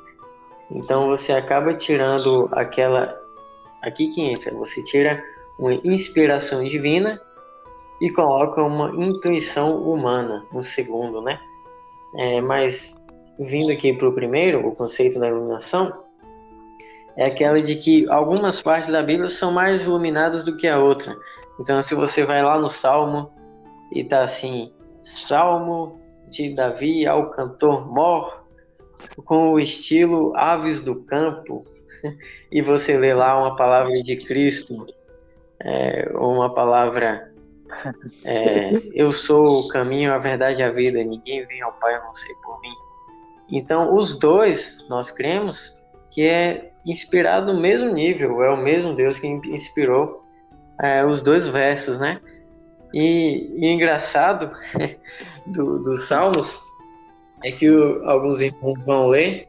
Então 0.71 1.09
você 1.09 1.33
acaba 1.33 1.75
tirando 1.75 2.49
aquela. 2.53 3.19
Aqui 3.83 4.09
que 4.09 4.21
entra, 4.21 4.55
você 4.55 4.83
tira 4.85 5.23
uma 5.59 5.73
inspiração 5.85 6.63
divina 6.63 7.21
e 8.01 8.11
coloca 8.11 8.63
uma 8.63 8.91
intuição 9.03 9.83
humana 9.83 10.45
no 10.53 10.63
segundo, 10.63 11.23
né? 11.23 11.41
É, 12.17 12.41
mas 12.41 12.95
vindo 13.39 13.73
aqui 13.73 13.93
para 13.95 14.09
o 14.09 14.13
primeiro, 14.13 14.67
o 14.67 14.75
conceito 14.75 15.19
da 15.19 15.29
iluminação, 15.29 15.93
é 17.21 17.27
aquela 17.27 17.61
de 17.61 17.77
que 17.77 18.09
algumas 18.09 18.63
partes 18.63 18.89
da 18.89 19.03
Bíblia 19.03 19.29
são 19.29 19.53
mais 19.53 19.83
iluminadas 19.83 20.43
do 20.43 20.57
que 20.57 20.67
a 20.67 20.79
outra. 20.79 21.15
Então, 21.61 21.83
se 21.83 21.95
você 21.95 22.25
vai 22.25 22.43
lá 22.43 22.59
no 22.59 22.67
Salmo 22.67 23.31
e 23.93 24.03
tá 24.03 24.23
assim, 24.23 24.73
Salmo 25.03 26.01
de 26.31 26.55
Davi 26.55 27.07
ao 27.07 27.29
cantor 27.29 27.87
mor, 27.87 28.43
com 29.27 29.53
o 29.53 29.61
estilo 29.61 30.35
Aves 30.35 30.81
do 30.81 31.03
Campo, 31.03 31.67
e 32.51 32.63
você 32.63 32.97
lê 32.97 33.13
lá 33.13 33.39
uma 33.39 33.55
palavra 33.55 34.03
de 34.03 34.17
Cristo, 34.17 34.87
é, 35.63 36.11
uma 36.15 36.55
palavra 36.55 37.31
é, 38.25 38.71
eu 38.95 39.13
sou 39.13 39.61
o 39.61 39.69
caminho, 39.69 40.15
a 40.15 40.19
verdade 40.19 40.63
e 40.63 40.65
a 40.65 40.73
vida, 40.73 41.05
ninguém 41.05 41.45
vem 41.45 41.61
ao 41.61 41.73
Pai 41.75 41.97
a 41.97 42.03
não 42.03 42.15
ser 42.15 42.33
por 42.43 42.59
mim. 42.63 42.75
Então, 43.51 43.95
os 43.95 44.19
dois, 44.19 44.87
nós 44.89 45.11
cremos 45.11 45.79
que 46.21 46.29
é 46.29 46.71
inspirado 46.85 47.51
no 47.51 47.59
mesmo 47.59 47.95
nível, 47.95 48.43
é 48.43 48.51
o 48.51 48.57
mesmo 48.63 48.95
Deus 48.95 49.19
que 49.19 49.27
inspirou 49.27 50.23
é, 50.79 51.03
os 51.03 51.23
dois 51.23 51.49
versos, 51.49 51.99
né? 51.99 52.21
E, 52.93 53.51
e 53.57 53.67
engraçado 53.67 54.51
dos 55.47 55.83
do 55.83 55.95
Salmos 55.95 56.61
é 57.43 57.51
que 57.51 57.71
o, 57.71 58.07
alguns 58.07 58.43
irmãos 58.43 58.85
vão 58.85 59.07
ler 59.07 59.49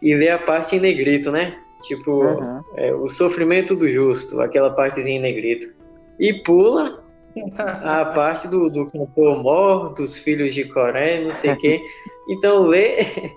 e 0.00 0.14
ler 0.14 0.30
a 0.30 0.38
parte 0.38 0.76
em 0.76 0.80
negrito, 0.80 1.32
né? 1.32 1.58
Tipo, 1.88 2.24
uhum. 2.24 2.62
é, 2.76 2.94
o 2.94 3.08
sofrimento 3.08 3.74
do 3.74 3.90
justo, 3.90 4.40
aquela 4.40 4.70
partezinha 4.70 5.16
em 5.16 5.22
negrito. 5.22 5.74
E 6.20 6.34
pula 6.34 7.02
a 7.58 8.04
parte 8.04 8.46
do, 8.46 8.70
do 8.70 8.88
cantor 8.92 9.42
mor, 9.42 9.92
dos 9.92 10.16
filhos 10.16 10.54
de 10.54 10.66
Coré, 10.66 11.24
não 11.24 11.32
sei 11.32 11.50
o 11.50 11.56
quê. 11.56 11.82
Então 12.28 12.62
lê 12.62 13.32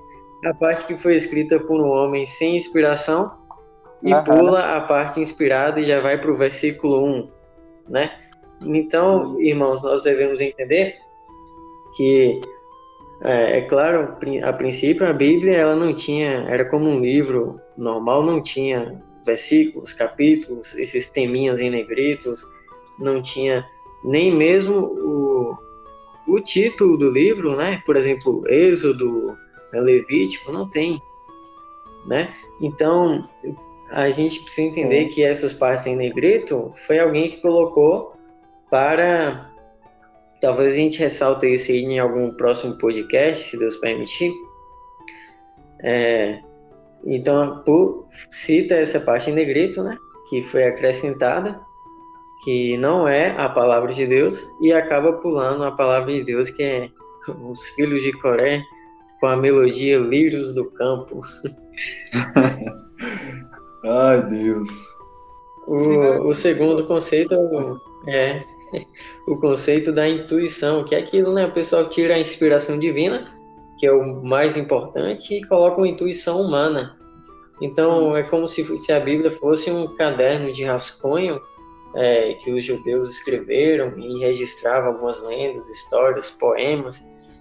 a 0.45 0.53
parte 0.53 0.87
que 0.87 0.97
foi 0.97 1.15
escrita 1.15 1.59
por 1.59 1.81
um 1.81 1.89
homem 1.89 2.25
sem 2.25 2.55
inspiração 2.55 3.31
e 4.01 4.13
Aham. 4.13 4.23
pula 4.23 4.77
a 4.77 4.81
parte 4.81 5.19
inspirada 5.19 5.79
e 5.79 5.83
já 5.83 5.99
vai 5.99 6.17
para 6.17 6.31
o 6.31 6.37
versículo 6.37 7.05
1, 7.05 7.29
né? 7.89 8.11
Então, 8.61 9.39
irmãos, 9.41 9.83
nós 9.83 10.03
devemos 10.03 10.39
entender 10.41 10.95
que, 11.95 12.41
é, 13.23 13.59
é, 13.59 13.61
claro, 13.61 14.15
a 14.43 14.53
princípio 14.53 15.07
a 15.07 15.13
Bíblia 15.13 15.57
ela 15.57 15.75
não 15.75 15.93
tinha, 15.93 16.45
era 16.49 16.65
como 16.65 16.89
um 16.89 16.99
livro 16.99 17.59
normal, 17.77 18.23
não 18.23 18.41
tinha 18.41 19.01
versículos, 19.25 19.93
capítulos, 19.93 20.75
esses 20.75 21.09
teminhas 21.09 21.59
em 21.59 21.69
negritos, 21.69 22.41
não 22.97 23.21
tinha 23.21 23.65
nem 24.03 24.33
mesmo 24.33 24.77
o, 24.77 25.57
o 26.27 26.39
título 26.39 26.97
do 26.97 27.11
livro, 27.11 27.55
né? 27.55 27.81
Por 27.85 27.95
exemplo, 27.95 28.43
Êxodo, 28.47 29.37
Levítico, 29.73 30.51
não 30.51 30.69
tem, 30.69 31.01
né? 32.05 32.33
Então, 32.61 33.27
a 33.91 34.09
gente 34.09 34.41
precisa 34.41 34.67
entender 34.67 35.05
é. 35.05 35.05
que 35.05 35.23
essas 35.23 35.53
partes 35.53 35.85
em 35.85 35.95
negrito 35.95 36.73
foi 36.87 36.99
alguém 36.99 37.29
que 37.29 37.41
colocou 37.41 38.13
para 38.69 39.49
talvez 40.41 40.73
a 40.73 40.77
gente 40.77 40.99
ressalte 40.99 41.47
isso 41.47 41.71
aí 41.71 41.83
em 41.83 41.99
algum 41.99 42.31
próximo 42.33 42.77
podcast, 42.77 43.49
se 43.49 43.57
Deus 43.57 43.75
permitir. 43.75 44.33
É, 45.81 46.39
então, 47.05 47.61
por, 47.65 48.07
cita 48.29 48.75
essa 48.75 48.99
parte 48.99 49.29
em 49.29 49.33
negrito, 49.33 49.83
né? 49.83 49.97
Que 50.29 50.43
foi 50.45 50.63
acrescentada 50.63 51.59
que 52.43 52.77
não 52.77 53.07
é 53.07 53.35
a 53.37 53.49
palavra 53.49 53.93
de 53.93 54.07
Deus 54.07 54.49
e 54.61 54.71
acaba 54.71 55.13
pulando 55.13 55.63
a 55.63 55.71
palavra 55.71 56.13
de 56.13 56.23
Deus 56.23 56.49
que 56.49 56.63
é 56.63 56.89
os 57.41 57.65
filhos 57.75 58.01
de 58.01 58.13
Coré 58.13 58.63
com 59.19 59.27
a 59.27 59.35
melodia 59.35 59.97
Lírios 59.97 60.53
do 60.53 60.65
Campo. 60.71 61.19
Ai, 63.83 64.21
Deus. 64.29 64.69
O, 65.67 66.29
o 66.29 66.35
segundo 66.35 66.85
conceito 66.87 67.33
é 68.07 68.43
o 69.27 69.37
conceito 69.37 69.91
da 69.91 70.07
intuição, 70.07 70.83
que 70.83 70.95
é 70.95 70.99
aquilo, 70.99 71.33
né? 71.33 71.45
O 71.45 71.51
pessoal 71.51 71.87
tira 71.89 72.15
a 72.15 72.19
inspiração 72.19 72.79
divina, 72.79 73.31
que 73.77 73.85
é 73.85 73.91
o 73.91 74.23
mais 74.23 74.57
importante, 74.57 75.33
e 75.33 75.43
coloca 75.45 75.77
uma 75.77 75.87
intuição 75.87 76.41
humana. 76.41 76.97
Então, 77.61 78.15
é 78.15 78.23
como 78.23 78.47
se, 78.47 78.65
se 78.77 78.91
a 78.91 78.99
Bíblia 78.99 79.31
fosse 79.31 79.69
um 79.69 79.95
caderno 79.95 80.51
de 80.51 80.63
rascunho 80.63 81.39
é, 81.95 82.33
que 82.35 82.51
os 82.51 82.63
judeus 82.63 83.09
escreveram 83.09 83.97
e 83.97 84.19
registravam 84.19 84.93
algumas 84.93 85.21
lendas, 85.23 85.67
histórias, 85.69 86.31
poemas. 86.31 86.99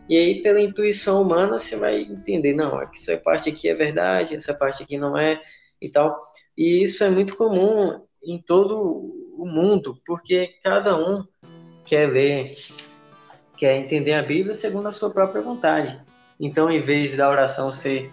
E 0.08 0.16
aí, 0.16 0.42
pela 0.42 0.60
intuição 0.60 1.22
humana, 1.22 1.58
você 1.58 1.76
vai 1.76 2.00
entender, 2.00 2.54
não, 2.54 2.80
essa 2.80 3.16
parte 3.18 3.50
aqui 3.50 3.68
é 3.68 3.74
verdade, 3.74 4.34
essa 4.34 4.54
parte 4.54 4.82
aqui 4.82 4.96
não 4.96 5.16
é, 5.16 5.40
e 5.80 5.88
tal. 5.90 6.18
E 6.56 6.82
isso 6.82 7.04
é 7.04 7.10
muito 7.10 7.36
comum 7.36 8.00
em 8.22 8.40
todo 8.40 8.78
o 9.36 9.46
mundo, 9.46 10.00
porque 10.06 10.54
cada 10.62 10.96
um 10.96 11.24
quer 11.84 12.10
ler, 12.10 12.56
quer 13.56 13.76
entender 13.76 14.14
a 14.14 14.22
Bíblia 14.22 14.54
segundo 14.54 14.88
a 14.88 14.92
sua 14.92 15.10
própria 15.10 15.42
vontade. 15.42 16.00
Então, 16.40 16.70
em 16.70 16.80
vez 16.80 17.16
da 17.16 17.28
oração 17.28 17.70
ser 17.70 18.10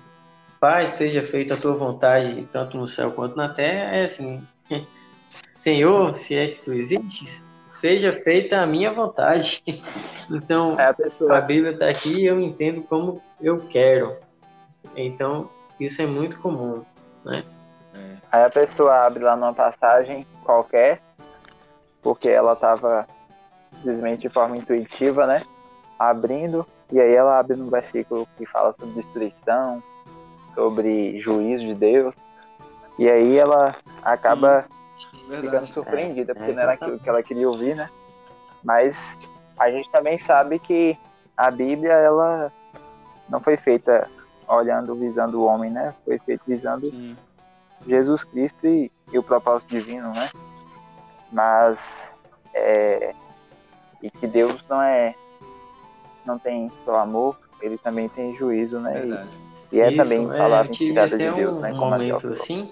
Pai, 0.59 0.87
seja 0.87 1.21
feita 1.21 1.53
a 1.53 1.57
tua 1.57 1.75
vontade, 1.75 2.47
tanto 2.51 2.77
no 2.77 2.87
céu 2.87 3.11
quanto 3.11 3.35
na 3.35 3.49
terra, 3.49 3.95
é 3.95 4.05
assim: 4.05 4.41
Senhor, 5.53 6.15
se 6.15 6.33
é 6.33 6.47
que 6.47 6.63
tu 6.63 6.73
existes, 6.73 7.41
seja 7.85 8.11
feita 8.11 8.61
a 8.61 8.65
minha 8.65 8.91
vontade. 8.91 9.63
Então, 10.27 10.75
é 10.79 10.85
a, 10.85 11.37
a, 11.37 11.41
Bíblia 11.41 11.73
está 11.73 11.87
aqui 11.87 12.11
e 12.11 12.25
eu 12.25 12.41
entendo 12.41 12.81
como 12.81 13.21
eu 13.39 13.57
quero. 13.57 14.17
Então, 14.95 15.51
isso 15.79 16.01
é 16.01 16.07
muito 16.07 16.39
comum, 16.39 16.83
né? 17.23 17.43
É. 17.93 18.15
Aí 18.31 18.43
a 18.43 18.49
pessoa 18.49 19.05
abre 19.05 19.23
lá 19.23 19.35
numa 19.35 19.53
passagem 19.53 20.25
qualquer, 20.43 20.99
porque 22.01 22.27
ela 22.27 22.53
estava 22.53 23.07
simplesmente 23.69 24.21
de 24.21 24.29
forma 24.29 24.57
intuitiva, 24.57 25.27
né? 25.27 25.43
Abrindo, 25.99 26.65
e 26.91 26.99
aí 26.99 27.13
ela 27.13 27.37
abre 27.37 27.55
no 27.55 27.69
versículo 27.69 28.27
que 28.35 28.47
fala 28.47 28.73
sobre 28.73 28.95
destruição, 28.95 29.83
sobre 30.55 31.21
juízo 31.21 31.67
de 31.67 31.75
Deus, 31.75 32.15
e 32.97 33.07
aí 33.07 33.37
ela 33.37 33.75
acaba 34.03 34.65
Verdade. 35.27 35.47
ficando 35.47 35.65
surpreendida, 35.65 36.35
porque 36.35 36.51
não 36.51 36.61
era 36.61 36.73
aquilo 36.73 36.99
que 36.99 37.09
ela 37.09 37.23
queria 37.23 37.49
ouvir, 37.49 37.75
né? 37.75 37.89
Mas 38.63 38.95
a 39.57 39.69
gente 39.69 39.89
também 39.91 40.19
sabe 40.19 40.59
que 40.59 40.97
a 41.35 41.51
Bíblia, 41.51 41.93
ela 41.93 42.51
não 43.29 43.39
foi 43.39 43.57
feita 43.57 44.09
olhando, 44.47 44.95
visando 44.95 45.41
o 45.41 45.45
homem, 45.45 45.71
né? 45.71 45.93
Foi 46.03 46.17
feita 46.19 46.43
visando 46.47 46.87
Sim. 46.87 47.15
Jesus 47.85 48.23
Cristo 48.23 48.67
e, 48.67 48.91
e, 49.11 49.17
o 49.17 49.23
propósito 49.23 49.69
divino, 49.69 50.13
né? 50.13 50.29
Mas 51.31 51.77
é, 52.53 53.13
e 54.01 54.09
que 54.09 54.27
Deus 54.27 54.63
não 54.69 54.81
é 54.81 55.15
não 56.25 56.39
tem 56.39 56.69
só 56.83 56.99
amor, 56.99 57.37
ele 57.61 57.77
também 57.77 58.09
tem 58.09 58.35
juízo, 58.35 58.79
né? 58.79 58.93
Verdade. 58.93 59.29
E, 59.71 59.75
e 59.75 59.81
é 59.81 59.89
Isso, 59.89 59.97
também 59.97 60.27
palavra 60.27 60.67
é, 60.67 60.71
inspirada 60.71 61.17
de 61.17 61.17
Deus, 61.17 61.53
um, 61.53 61.59
né? 61.59 61.71
Como 61.71 61.91
momento 61.91 62.27
assim, 62.27 62.71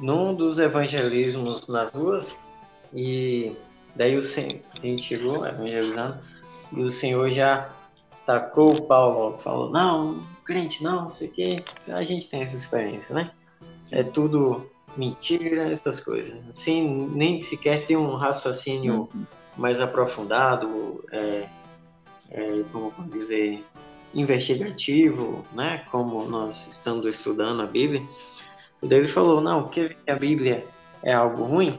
num 0.00 0.34
dos 0.34 0.58
evangelismos 0.58 1.66
nas 1.66 1.92
ruas, 1.92 2.38
e 2.94 3.56
daí 3.94 4.16
o 4.16 4.22
Senhor, 4.22 4.60
a 4.74 4.78
gente 4.80 5.02
chegou 5.02 5.46
evangelizando, 5.46 6.18
e 6.72 6.80
o 6.82 6.88
Senhor 6.88 7.28
já 7.28 7.70
tacou 8.26 8.76
o 8.76 8.82
pau, 8.82 9.38
falou, 9.38 9.70
não, 9.70 10.22
crente 10.44 10.82
não, 10.82 11.02
não 11.02 11.08
sei 11.08 11.28
o 11.28 11.32
quê. 11.32 11.64
A 11.88 12.02
gente 12.02 12.28
tem 12.28 12.42
essa 12.42 12.56
experiência, 12.56 13.14
né? 13.14 13.30
É 13.92 14.02
tudo 14.02 14.68
mentira, 14.96 15.70
essas 15.70 16.00
coisas. 16.00 16.48
Assim, 16.48 17.08
nem 17.12 17.40
sequer 17.40 17.86
tem 17.86 17.96
um 17.96 18.14
raciocínio 18.14 19.08
uhum. 19.14 19.26
mais 19.56 19.80
aprofundado, 19.80 21.04
é, 21.12 21.48
é, 22.30 22.62
como 22.72 22.92
dizer, 23.08 23.64
investigativo, 24.14 25.44
né? 25.52 25.84
Como 25.90 26.24
nós 26.28 26.68
estamos 26.68 27.06
estudando 27.06 27.62
a 27.62 27.66
Bíblia. 27.66 28.02
O 28.82 28.86
David 28.86 29.12
falou, 29.12 29.40
não, 29.40 29.66
que 29.66 29.96
a 30.08 30.14
Bíblia 30.14 30.66
é 31.02 31.12
algo 31.12 31.44
ruim. 31.44 31.78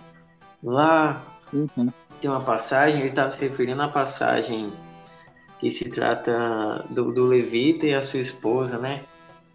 Lá 0.64 1.22
uhum. 1.52 1.92
tem 2.20 2.30
uma 2.30 2.42
passagem, 2.42 3.00
ele 3.00 3.10
estava 3.10 3.32
se 3.32 3.40
referindo 3.40 3.82
à 3.82 3.88
passagem 3.88 4.72
que 5.60 5.72
se 5.72 5.90
trata 5.90 6.86
do, 6.90 7.12
do 7.12 7.26
Levita 7.26 7.86
e 7.86 7.94
a 7.94 8.02
sua 8.02 8.20
esposa, 8.20 8.78
né? 8.78 9.04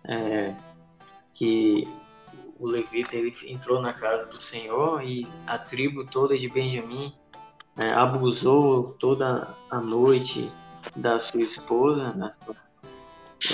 É, 0.08 0.54
que 1.34 1.88
o 2.58 2.66
Levita 2.66 3.16
ele 3.16 3.34
entrou 3.46 3.80
na 3.80 3.92
casa 3.92 4.26
do 4.26 4.40
Senhor 4.40 5.02
e 5.02 5.26
a 5.46 5.58
tribo 5.58 6.06
toda 6.06 6.38
de 6.38 6.48
Benjamim 6.48 7.12
é, 7.76 7.90
abusou 7.90 8.96
toda 8.98 9.54
a 9.70 9.80
noite 9.80 10.50
da 10.94 11.18
sua 11.18 11.42
esposa, 11.42 12.12
da 12.12 12.30
sua, 12.30 12.56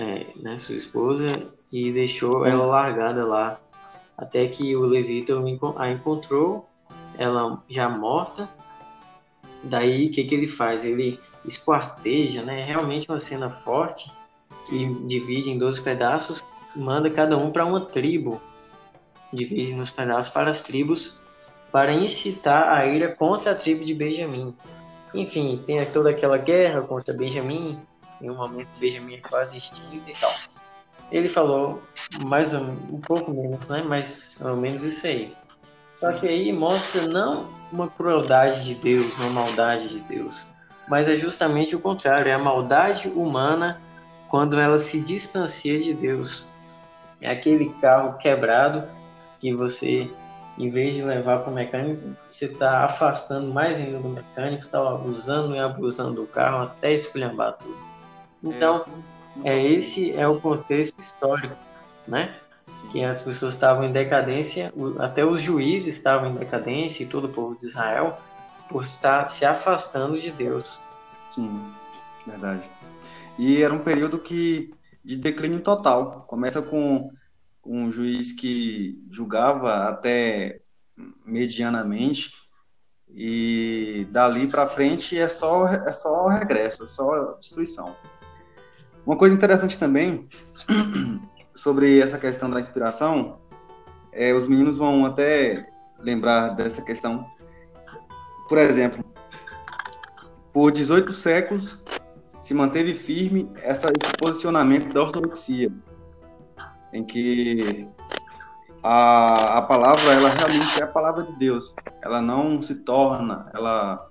é, 0.01 0.27
né, 0.37 0.57
sua 0.57 0.77
esposa, 0.77 1.49
e 1.73 1.91
deixou 1.91 2.47
ela 2.47 2.67
largada 2.67 3.27
lá 3.27 3.59
até 4.17 4.47
que 4.47 4.77
o 4.77 4.83
levita 4.83 5.35
a 5.77 5.91
encontrou, 5.91 6.67
ela 7.19 7.63
já 7.69 7.89
morta. 7.89 8.49
Daí, 9.65 10.07
o 10.07 10.11
que, 10.11 10.25
que 10.25 10.35
ele 10.35 10.49
faz? 10.49 10.85
Ele 10.85 11.19
esquarteja, 11.45 12.43
né? 12.43 12.65
Realmente 12.65 13.09
uma 13.09 13.19
cena 13.19 13.51
forte 13.51 14.11
e 14.71 14.87
divide 15.07 15.51
em 15.51 15.59
12 15.59 15.81
pedaços, 15.83 16.45
manda 16.75 17.11
cada 17.11 17.37
um 17.37 17.51
para 17.51 17.65
uma 17.65 17.81
tribo. 17.81 18.41
Divide 19.33 19.75
nos 19.75 19.91
pedaços 19.91 20.33
para 20.33 20.51
as 20.51 20.63
tribos 20.63 21.21
para 21.71 21.95
incitar 21.95 22.69
a 22.69 22.87
ira 22.87 23.09
contra 23.15 23.53
a 23.53 23.55
tribo 23.55 23.85
de 23.85 23.95
Benjamim. 23.95 24.55
Enfim, 25.15 25.63
tem 25.65 25.85
toda 25.91 26.11
aquela 26.11 26.37
guerra 26.37 26.83
contra 26.83 27.15
Benjamim. 27.15 27.79
Em 28.21 28.31
um 28.31 28.37
momento, 28.37 28.69
Benjamim 28.79 29.15
é 29.15 29.21
quase 29.21 29.57
extinto 29.57 30.09
e 30.09 30.15
tal 30.21 30.33
ele 31.13 31.29
falou 31.29 31.83
mais 32.27 32.53
um, 32.55 32.67
um 32.91 33.01
pouco 33.01 33.31
menos, 33.31 33.69
né? 33.69 33.85
Mas 33.87 34.35
pelo 34.39 34.57
menos 34.57 34.83
isso 34.83 35.07
aí. 35.07 35.35
Só 35.97 36.13
que 36.15 36.27
aí 36.27 36.53
mostra 36.53 37.07
não 37.07 37.47
uma 37.71 37.89
crueldade 37.89 38.65
de 38.65 38.75
Deus, 38.75 39.15
uma 39.17 39.29
maldade 39.29 39.89
de 39.89 40.01
Deus, 40.01 40.45
mas 40.89 41.07
é 41.07 41.15
justamente 41.15 41.77
o 41.77 41.81
contrário, 41.81 42.29
é 42.29 42.35
a 42.35 42.39
maldade 42.39 43.09
humana 43.09 43.81
quando 44.29 44.59
ela 44.59 44.79
se 44.79 45.01
distancia 45.01 45.79
de 45.79 45.95
Deus. 45.95 46.45
É 47.21 47.31
aquele 47.31 47.69
carro 47.75 48.19
quebrado 48.19 48.89
que 49.39 49.55
você, 49.55 50.11
em 50.59 50.71
vez 50.71 50.95
de 50.95 51.03
levar 51.03 51.39
para 51.39 51.51
o 51.51 51.55
mecânico, 51.55 52.17
você 52.27 52.47
está 52.47 52.85
afastando 52.85 53.53
mais 53.53 53.77
ainda 53.77 53.99
do 53.99 54.09
mecânico, 54.09 54.65
está 54.65 54.81
abusando 54.81 55.55
e 55.55 55.59
abusando 55.59 56.23
do 56.23 56.27
carro 56.27 56.65
até 56.65 56.93
esculhambar 56.93 57.53
tudo. 57.59 57.77
Então, 58.43 58.85
é 58.87 59.12
é 59.45 59.63
esse 59.65 60.13
é 60.13 60.27
o 60.27 60.41
contexto 60.41 60.99
histórico, 61.01 61.57
né? 62.07 62.35
Que 62.91 63.03
as 63.03 63.21
pessoas 63.21 63.55
estavam 63.55 63.85
em 63.85 63.93
decadência, 63.93 64.73
até 64.99 65.25
os 65.25 65.41
juízes 65.41 65.97
estavam 65.97 66.31
em 66.31 66.35
decadência 66.35 67.03
e 67.03 67.07
todo 67.07 67.25
o 67.25 67.33
povo 67.33 67.57
de 67.57 67.67
Israel 67.67 68.17
por 68.69 68.83
estar 68.83 69.27
se 69.29 69.45
afastando 69.45 70.21
de 70.21 70.31
Deus. 70.31 70.85
Sim, 71.31 71.53
verdade. 72.27 72.63
E 73.39 73.63
era 73.63 73.73
um 73.73 73.79
período 73.79 74.19
que 74.19 74.75
de 75.05 75.17
declínio 75.17 75.61
total. 75.61 76.25
Começa 76.29 76.63
com 76.63 77.11
um 77.65 77.91
juiz 77.91 78.33
que 78.33 79.03
julgava 79.11 79.89
até 79.89 80.61
medianamente 81.25 82.33
e 83.09 84.07
dali 84.11 84.47
para 84.47 84.67
frente 84.67 85.19
é 85.19 85.29
só 85.29 85.67
é 85.67 85.93
só 85.93 86.29
regresso, 86.29 86.85
é 86.85 86.87
só 86.87 87.37
destruição. 87.41 87.95
Uma 89.05 89.17
coisa 89.17 89.35
interessante 89.35 89.79
também 89.79 90.29
sobre 91.55 92.01
essa 92.01 92.19
questão 92.19 92.49
da 92.49 92.61
inspiração, 92.61 93.39
é, 94.13 94.33
os 94.33 94.47
meninos 94.47 94.79
vão 94.79 95.05
até 95.05 95.69
lembrar 95.99 96.51
dessa 96.51 96.83
questão. 96.83 97.27
Por 98.49 98.59
exemplo, 98.59 99.05
por 100.53 100.71
18 100.71 101.13
séculos 101.13 101.83
se 102.41 102.55
manteve 102.55 102.95
firme 102.95 103.51
essa, 103.57 103.89
esse 103.89 104.13
posicionamento 104.19 104.93
da 104.93 105.03
ortodoxia, 105.03 105.73
em 106.93 107.05
que 107.05 107.89
a, 108.83 109.59
a 109.59 109.63
palavra 109.63 110.13
ela 110.13 110.29
realmente 110.29 110.79
é 110.79 110.83
a 110.83 110.89
palavra 110.89 111.25
de 111.25 111.37
Deus. 111.39 111.75
Ela 112.03 112.21
não 112.21 112.61
se 112.61 112.77
torna, 112.77 113.51
ela 113.55 114.09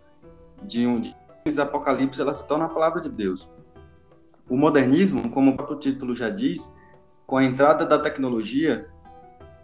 de 0.64 0.88
um 0.88 1.00
de 1.00 1.16
Apocalipse, 1.60 2.22
ela 2.22 2.34
se 2.34 2.48
torna 2.48 2.66
a 2.66 2.70
palavra 2.70 3.02
de 3.02 3.10
Deus. 3.10 3.50
O 4.50 4.58
modernismo, 4.58 5.30
como 5.30 5.52
o 5.52 5.56
próprio 5.56 5.80
título 5.80 6.16
já 6.16 6.30
diz, 6.30 6.74
com 7.26 7.38
a 7.38 7.44
entrada 7.44 7.86
da 7.86 7.98
tecnologia, 7.98 8.88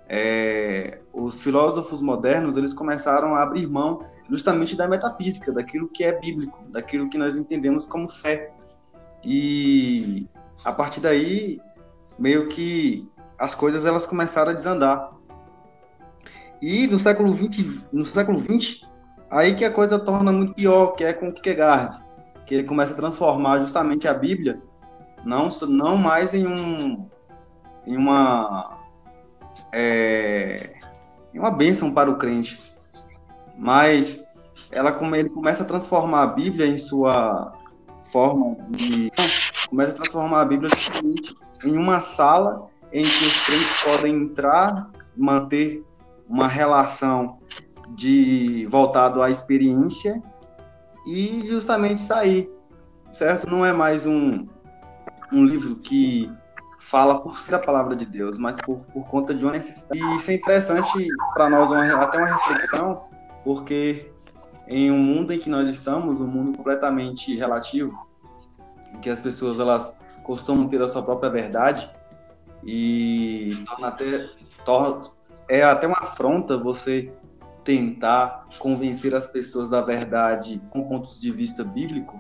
é, 0.08 1.00
os 1.12 1.44
filósofos 1.44 2.02
modernos 2.02 2.56
eles 2.56 2.74
começaram 2.74 3.36
a 3.36 3.44
abrir 3.44 3.68
mão 3.68 4.06
justamente 4.30 4.76
da 4.76 4.88
metafísica, 4.88 5.52
daquilo 5.52 5.88
que 5.88 6.04
é 6.04 6.18
bíblico, 6.18 6.64
daquilo 6.70 7.10
que 7.10 7.18
nós 7.18 7.38
entendemos 7.38 7.86
como 7.86 8.10
fé. 8.10 8.54
E 9.24 10.28
a 10.64 10.72
partir 10.72 11.00
daí, 11.00 11.60
meio 12.18 12.48
que 12.48 13.08
as 13.38 13.54
coisas 13.54 13.86
elas 13.86 14.08
começaram 14.08 14.52
a 14.52 14.56
desandar. 14.56 15.14
E 16.62 16.88
no 16.88 17.00
século 17.00 17.34
20, 17.34 17.86
no 17.92 18.04
século 18.04 18.40
20, 18.40 18.86
aí 19.30 19.56
que 19.56 19.64
a 19.64 19.72
coisa 19.72 20.00
torna 20.00 20.32
muito 20.32 20.54
pior, 20.54 20.96
que 20.96 21.04
é 21.04 21.14
com 21.14 21.32
Kierkegaard, 21.32 22.04
que 22.48 22.56
ele 22.56 22.64
começa 22.64 22.94
a 22.94 22.98
transformar 22.98 23.60
justamente 23.60 24.08
a 24.08 24.14
Bíblia 24.14 24.62
não 25.24 25.50
não 25.68 25.98
mais 25.98 26.34
em 26.34 26.48
um 26.48 27.08
em 27.86 27.98
uma 27.98 28.78
é, 29.74 30.76
em 31.34 31.40
uma 31.40 31.52
bênção 31.52 31.94
para 31.94 32.10
o 32.10 32.18
crente, 32.18 32.60
mas 33.58 34.26
ela 34.72 34.98
ele 35.18 35.30
começa 35.30 35.64
a 35.64 35.68
transformar 35.68 36.24
a 36.24 36.28
Bíblia 36.28 36.66
em 36.66 36.78
sua 36.78 37.54
forma 38.06 38.56
de 38.70 39.12
começa 39.70 39.94
a 39.94 39.98
transformar 39.98 40.42
a 40.42 40.46
Bíblia 40.46 40.72
em 41.66 41.78
uma 41.78 42.00
sala 42.00 42.70
em 42.94 43.04
que 43.04 43.26
os 43.26 43.42
crentes 43.42 43.84
podem 43.84 44.16
entrar, 44.16 44.90
manter 45.18 45.84
uma 46.30 46.48
relação 46.48 47.40
de 47.90 48.66
voltado 48.70 49.22
à 49.22 49.30
experiência 49.30 50.22
e 51.08 51.42
justamente 51.48 52.02
sair, 52.02 52.52
certo? 53.10 53.50
Não 53.50 53.66
é 53.66 53.72
mais 53.72 54.06
um, 54.06 54.46
um 55.32 55.46
livro 55.46 55.78
que 55.78 56.30
fala 56.80 57.20
por 57.20 57.40
ser 57.40 57.56
a 57.56 57.60
palavra 57.60 57.96
de 57.96 58.06
Deus, 58.06 58.38
mas 58.38 58.58
por, 58.58 58.80
por 58.94 59.08
conta 59.08 59.34
de 59.34 59.44
uma 59.44 59.54
necessidade. 59.54 60.00
E 60.00 60.16
isso 60.16 60.30
é 60.32 60.34
interessante 60.34 61.08
para 61.34 61.50
nós, 61.50 61.72
uma, 61.72 61.86
até 61.96 62.18
uma 62.18 62.28
reflexão, 62.28 63.06
porque 63.44 64.12
em 64.68 64.92
um 64.92 64.98
mundo 64.98 65.32
em 65.32 65.40
que 65.40 65.50
nós 65.50 65.70
estamos, 65.70 66.20
um 66.20 66.28
mundo 66.28 66.58
completamente 66.58 67.34
relativo, 67.38 67.98
em 68.94 69.00
que 69.00 69.10
as 69.10 69.22
pessoas 69.22 69.62
elas 69.62 69.96
costumam 70.24 70.68
ter 70.68 70.82
a 70.82 70.88
sua 70.90 71.02
própria 71.02 71.30
verdade 71.30 71.90
e 72.66 73.64
torna 73.66 73.88
até 73.88 74.30
torna, 74.66 75.02
é 75.48 75.64
até 75.64 75.88
uma 75.88 76.00
afronta 76.00 76.58
você 76.58 77.14
tentar 77.68 78.48
convencer 78.60 79.14
as 79.14 79.28
pessoas 79.28 79.70
da 79.70 79.82
verdade 79.82 80.62
com 80.70 80.88
pontos 80.88 81.20
de 81.20 81.30
vista 81.34 81.66
bíblico. 81.66 82.18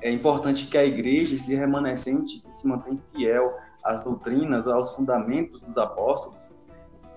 É 0.00 0.08
importante 0.08 0.68
que 0.68 0.78
a 0.78 0.84
igreja 0.84 1.36
se 1.36 1.52
remanescente, 1.56 2.38
que 2.38 2.52
se 2.52 2.64
mantém 2.64 3.02
fiel 3.12 3.58
às 3.82 4.04
doutrinas, 4.04 4.68
aos 4.68 4.94
fundamentos 4.94 5.60
dos 5.62 5.76
apóstolos. 5.76 6.38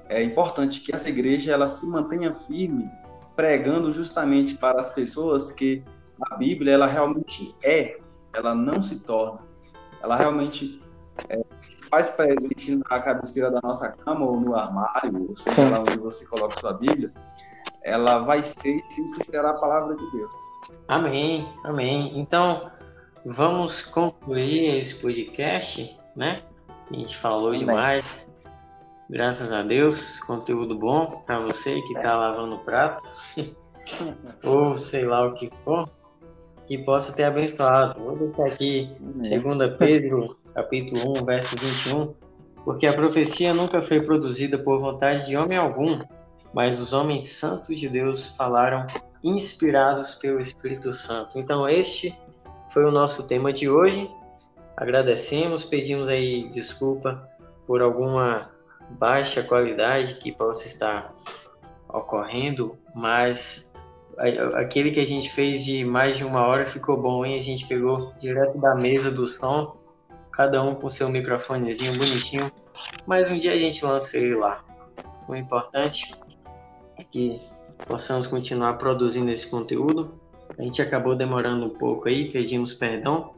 É 0.10 0.24
importante 0.24 0.82
que 0.82 0.92
essa 0.92 1.08
igreja 1.08 1.52
ela 1.52 1.68
se 1.68 1.86
mantenha 1.86 2.34
firme 2.34 2.90
pregando 3.36 3.94
justamente 3.94 4.58
para 4.58 4.82
as 4.82 4.90
pessoas 4.90 5.52
que 5.52 5.84
a 6.20 6.36
Bíblia 6.36 6.74
ela 6.74 6.88
realmente 6.88 7.56
é, 7.64 8.00
ela 8.34 8.56
não 8.56 8.82
se 8.82 9.02
torna, 9.02 9.42
ela 10.02 10.16
realmente 10.16 10.82
é, 11.30 11.38
faz 11.92 12.10
presente 12.10 12.76
na 12.76 13.00
cabeceira 13.00 13.52
da 13.52 13.60
nossa 13.62 13.90
cama 13.90 14.26
ou 14.26 14.40
no 14.40 14.56
armário, 14.56 15.28
ou 15.30 15.36
seja 15.36 15.70
lá 15.70 15.82
onde 15.82 16.00
você 16.00 16.26
coloca 16.26 16.60
sua 16.60 16.74
Bíblia, 16.74 17.14
ela 17.88 18.20
vai 18.20 18.44
ser 18.44 18.84
e 18.86 18.92
sempre 18.92 19.24
será 19.24 19.52
a 19.52 19.54
palavra 19.54 19.96
de 19.96 20.12
Deus. 20.12 20.30
Amém, 20.90 21.48
amém. 21.64 22.20
Então, 22.20 22.70
vamos 23.26 23.82
concluir 23.82 24.78
esse 24.78 24.96
podcast, 24.96 25.98
né? 26.14 26.44
A 26.92 26.94
gente 26.94 27.18
falou 27.18 27.48
amém. 27.48 27.60
demais. 27.60 28.30
Graças 29.10 29.54
a 29.54 29.64
Deus, 29.64 30.20
conteúdo 30.20 30.78
bom 30.78 31.24
para 31.26 31.40
você 31.40 31.82
que 31.84 31.94
está 31.94 32.18
lavando 32.18 32.56
o 32.56 32.60
prato, 32.60 33.02
ou 34.44 34.78
sei 34.78 35.06
lá 35.06 35.26
o 35.26 35.34
que 35.34 35.50
for, 35.64 35.90
que 36.68 36.78
possa 36.80 37.14
ter 37.14 37.24
abençoado. 37.24 37.98
Vou 38.02 38.18
deixar 38.18 38.48
aqui, 38.48 38.92
segunda 39.30 39.72
Pedro, 39.72 40.38
capítulo 40.54 41.22
1, 41.22 41.24
verso 41.24 41.56
21, 41.56 42.14
porque 42.66 42.86
a 42.86 42.92
profecia 42.92 43.54
nunca 43.54 43.82
foi 43.82 44.02
produzida 44.02 44.58
por 44.58 44.78
vontade 44.82 45.26
de 45.26 45.38
homem 45.38 45.58
algum, 45.58 46.00
mas 46.54 46.80
os 46.80 46.94
homens 46.94 47.30
santos 47.30 47.80
de 47.80 47.90
Deus 47.90 48.28
falaram 48.36 48.88
inspirados 49.24 50.16
pelo 50.16 50.40
Espírito 50.40 50.94
Santo. 50.94 51.38
Então 51.40 51.68
este 51.68 52.18
foi 52.74 52.86
o 52.86 52.92
nosso 52.92 53.28
tema 53.28 53.52
de 53.52 53.70
hoje. 53.70 54.10
Agradecemos, 54.76 55.64
pedimos 55.64 56.08
aí 56.08 56.50
desculpa 56.50 57.28
por 57.66 57.82
alguma 57.82 58.52
baixa 58.92 59.44
qualidade 59.44 60.16
que 60.16 60.32
possa 60.32 60.68
estar 60.68 61.14
ocorrendo, 61.90 62.78
mas 62.96 63.72
aquele 64.56 64.92
que 64.92 65.00
a 65.00 65.06
gente 65.06 65.32
fez 65.32 65.64
de 65.64 65.84
mais 65.86 66.18
de 66.18 66.24
uma 66.24 66.46
hora 66.46 66.66
ficou 66.66 67.00
bom, 67.00 67.26
hein? 67.26 67.38
A 67.38 67.42
gente 67.42 67.68
pegou 67.68 68.14
direto 68.20 68.60
da 68.60 68.74
mesa 68.76 69.12
do 69.12 69.28
som, 69.28 69.78
cada 70.32 70.62
um 70.64 70.76
com 70.76 70.90
seu 70.90 71.10
microfonezinho 71.10 71.98
bonitinho, 71.98 72.52
mas 73.06 73.30
um 73.30 73.38
dia 73.38 73.54
a 73.54 73.58
gente 73.58 73.84
lança 73.84 74.18
ele 74.18 74.36
lá. 74.36 74.64
O 75.28 75.36
importante 75.36 76.16
que 77.06 77.40
possamos 77.88 78.28
continuar 78.28 78.74
produzindo 78.74 79.30
esse 79.32 79.50
conteúdo. 79.50 80.12
A 80.58 80.62
gente 80.62 80.82
acabou 80.82 81.16
demorando 81.16 81.66
um 81.66 81.78
pouco 81.78 82.08
aí, 82.08 82.32
pedimos 82.32 82.74
perdão, 82.74 83.34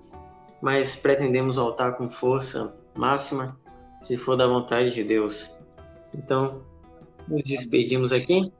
mas 0.62 0.96
pretendemos 0.96 1.58
voltar 1.58 1.94
com 1.94 2.10
força 2.10 2.74
máxima 2.96 3.58
se 4.02 4.18
for 4.18 4.36
da 4.36 4.48
vontade 4.48 4.92
de 4.92 5.04
Deus. 5.04 5.58
Então, 6.14 6.62
nos 7.28 7.44
despedimos 7.44 8.12
aqui. 8.12 8.52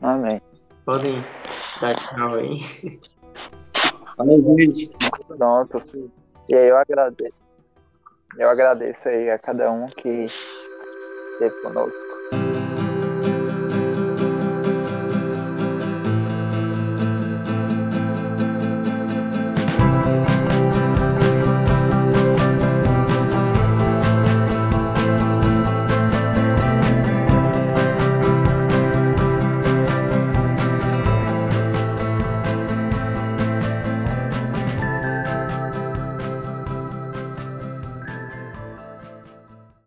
Amém. 0.00 0.40
Podem 0.84 1.22
dar 1.80 1.94
tchau 1.96 2.34
aí. 2.34 2.60
Amém, 4.18 4.42
gente. 4.58 4.90
Pronto. 5.26 5.78
E 6.48 6.54
aí 6.54 6.68
eu 6.68 6.76
agradeço. 6.76 7.34
Eu 8.36 8.48
agradeço 8.48 9.08
aí 9.08 9.30
a 9.30 9.38
cada 9.38 9.70
um 9.70 9.86
que 9.88 10.26
esteve 11.38 11.62
conosco. 11.62 12.07